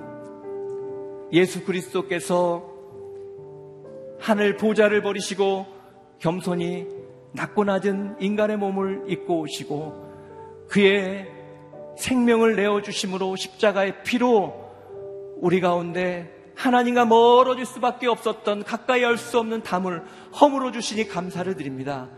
예수 1.31 1.65
그리스도께서 1.65 2.63
하늘 4.19 4.57
보좌를 4.57 5.01
버리시고 5.01 5.65
겸손히 6.19 6.85
낮고 7.31 7.63
낮은 7.63 8.17
인간의 8.19 8.57
몸을 8.57 9.05
입고 9.07 9.39
오시고 9.39 10.67
그의 10.69 11.27
생명을 11.97 12.55
내어주심으로 12.55 13.35
십자가의 13.35 14.03
피로 14.03 14.53
우리 15.37 15.61
가운데 15.61 16.31
하나님과 16.55 17.05
멀어질 17.05 17.65
수밖에 17.65 18.05
없었던 18.05 18.65
가까이 18.65 19.03
할 19.03 19.17
수 19.17 19.39
없는 19.39 19.63
담을 19.63 20.03
허물어 20.39 20.71
주시니 20.71 21.07
감사를 21.07 21.51
드립니다. 21.55 22.11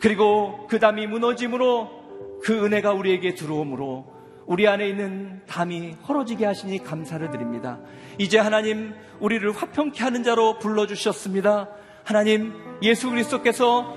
그리고 0.00 0.66
그 0.68 0.78
담이 0.78 1.06
무너짐으로 1.06 2.40
그 2.42 2.64
은혜가 2.64 2.94
우리에게 2.94 3.34
들어오므로 3.34 4.13
우리 4.46 4.68
안에 4.68 4.88
있는 4.88 5.40
담이 5.46 5.96
헐어지게 6.06 6.44
하시니 6.44 6.84
감사를 6.84 7.30
드립니다. 7.30 7.78
이제 8.18 8.38
하나님 8.38 8.94
우리를 9.20 9.50
화평케 9.52 10.02
하는 10.02 10.22
자로 10.22 10.58
불러 10.58 10.86
주셨습니다. 10.86 11.68
하나님 12.04 12.52
예수 12.82 13.08
그리스도께서 13.10 13.96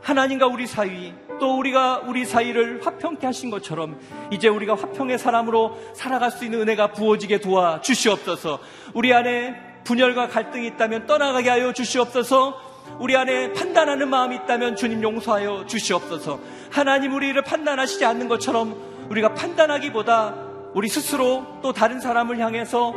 하나님과 0.00 0.46
우리 0.46 0.66
사이 0.66 1.12
또 1.40 1.58
우리가 1.58 2.02
우리 2.06 2.24
사이를 2.24 2.80
화평케 2.84 3.26
하신 3.26 3.50
것처럼 3.50 3.98
이제 4.30 4.48
우리가 4.48 4.74
화평의 4.74 5.18
사람으로 5.18 5.78
살아갈 5.94 6.30
수 6.30 6.44
있는 6.44 6.60
은혜가 6.62 6.92
부어지게 6.92 7.40
도와 7.40 7.80
주시옵소서. 7.80 8.60
우리 8.94 9.12
안에 9.12 9.54
분열과 9.84 10.28
갈등이 10.28 10.66
있다면 10.68 11.06
떠나가게 11.06 11.50
하여 11.50 11.72
주시옵소서. 11.72 12.74
우리 12.98 13.16
안에 13.16 13.52
판단하는 13.52 14.08
마음이 14.08 14.36
있다면 14.36 14.76
주님 14.76 15.02
용서하여 15.02 15.66
주시옵소서. 15.66 16.38
하나님 16.70 17.14
우리를 17.14 17.40
판단하시지 17.42 18.04
않는 18.04 18.28
것처럼 18.28 18.93
우리가 19.10 19.34
판단하기보다 19.34 20.34
우리 20.74 20.88
스스로 20.88 21.46
또 21.62 21.72
다른 21.72 22.00
사람을 22.00 22.38
향해서 22.38 22.94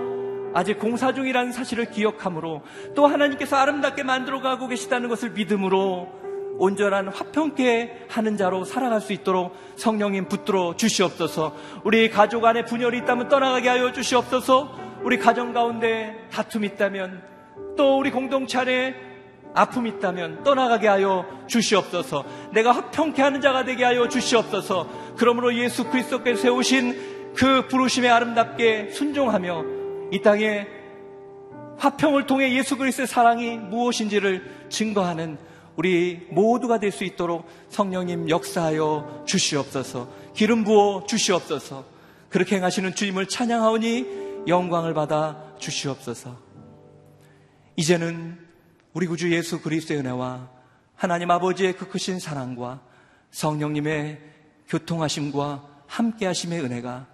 아직 0.54 0.80
공사 0.80 1.14
중이라는 1.14 1.52
사실을 1.52 1.92
기억함으로 1.92 2.64
또 2.96 3.06
하나님께서 3.06 3.56
아름답게 3.58 4.04
만들어가고 4.04 4.68
계시다는 4.68 5.10
것을 5.10 5.32
믿음으로 5.32 6.08
온전한 6.58 7.10
화평케 7.10 8.08
하는 8.10 8.36
자로 8.38 8.64
살아갈 8.64 9.00
수 9.00 9.14
있도록 9.14 9.56
성령님 9.76 10.28
붙들어 10.28 10.76
주시옵소서. 10.76 11.56
우리 11.84 12.10
가족 12.10 12.46
안에 12.46 12.66
분열이 12.66 12.98
있다면 13.00 13.30
떠나가게 13.30 13.70
하여 13.70 13.92
주시옵소서. 13.92 14.74
우리 15.04 15.20
가정 15.20 15.54
가운데 15.54 16.28
다툼이 16.32 16.66
있다면 16.68 17.22
또 17.78 18.00
우리 18.00 18.10
공동체 18.10 18.58
안에 18.58 18.96
아픔이 19.54 19.90
있다면 19.92 20.44
떠나가게 20.44 20.88
하여 20.88 21.26
주시옵소서. 21.48 22.26
내가 22.52 22.72
화평케 22.72 23.22
하는 23.22 23.42
자가 23.42 23.64
되게 23.64 23.84
하여 23.84 24.08
주시옵소서. 24.08 24.88
그러므로 25.18 25.54
예수 25.56 25.86
그리스도께서 25.90 26.42
세우신 26.42 27.34
그 27.36 27.68
부르심에 27.68 28.08
아름답게 28.08 28.92
순종하며 28.92 29.66
이 30.12 30.22
땅에 30.22 30.68
화평을 31.78 32.26
통해 32.26 32.54
예수 32.54 32.78
그리스도의 32.78 33.08
사랑이 33.08 33.58
무엇인지를 33.58 34.68
증거하는 34.70 35.38
우리 35.76 36.28
모두가 36.32 36.80
될 36.80 36.92
수 36.92 37.04
있도록 37.04 37.46
성령님 37.70 38.30
역사하여 38.30 39.24
주시옵소서. 39.28 40.10
기름 40.34 40.64
부어 40.64 41.06
주시옵소서. 41.06 41.86
그렇게 42.30 42.56
행하시는 42.56 42.96
주님을 42.96 43.28
찬양하오니 43.28 44.46
영광을 44.48 44.94
받아 44.96 45.54
주시옵소서. 45.60 46.36
이제는 47.76 48.40
우리 48.94 49.06
구주 49.06 49.32
예수 49.32 49.62
그리스도의 49.62 50.00
은혜와 50.00 50.50
하나님 50.96 51.30
아버지의 51.30 51.74
그 51.74 51.88
크신 51.88 52.20
사랑과 52.20 52.82
성령님의 53.30 54.20
교통하심과 54.68 55.64
함께하심의 55.88 56.62
은혜가 56.62 57.08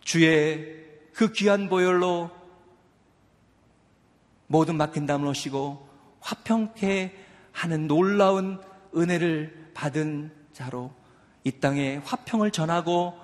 주의 0.00 0.82
그 1.14 1.32
귀한 1.32 1.68
보혈로 1.68 2.30
모든 4.46 4.76
막힌 4.76 5.06
담을 5.06 5.28
오시고 5.28 5.88
화평케 6.20 7.16
하는 7.52 7.86
놀라운 7.86 8.60
은혜를 8.94 9.70
받은 9.74 10.30
자로 10.52 10.92
이 11.44 11.50
땅에 11.52 11.96
화평을 12.04 12.50
전하고 12.50 13.14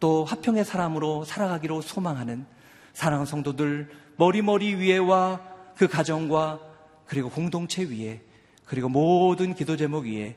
또 0.00 0.24
화평의 0.24 0.64
사람으로 0.64 1.24
살아가기로 1.24 1.80
소망하는 1.80 2.46
사랑하는 2.92 3.26
성도들 3.26 3.90
머리머리 4.16 4.76
위에와 4.76 5.40
그 5.76 5.88
가정과 5.88 6.60
그리고 7.06 7.30
공동체 7.30 7.82
위에 7.82 8.22
그리고 8.64 8.88
모든 8.88 9.54
기도 9.54 9.76
제목 9.76 10.04
위에 10.04 10.36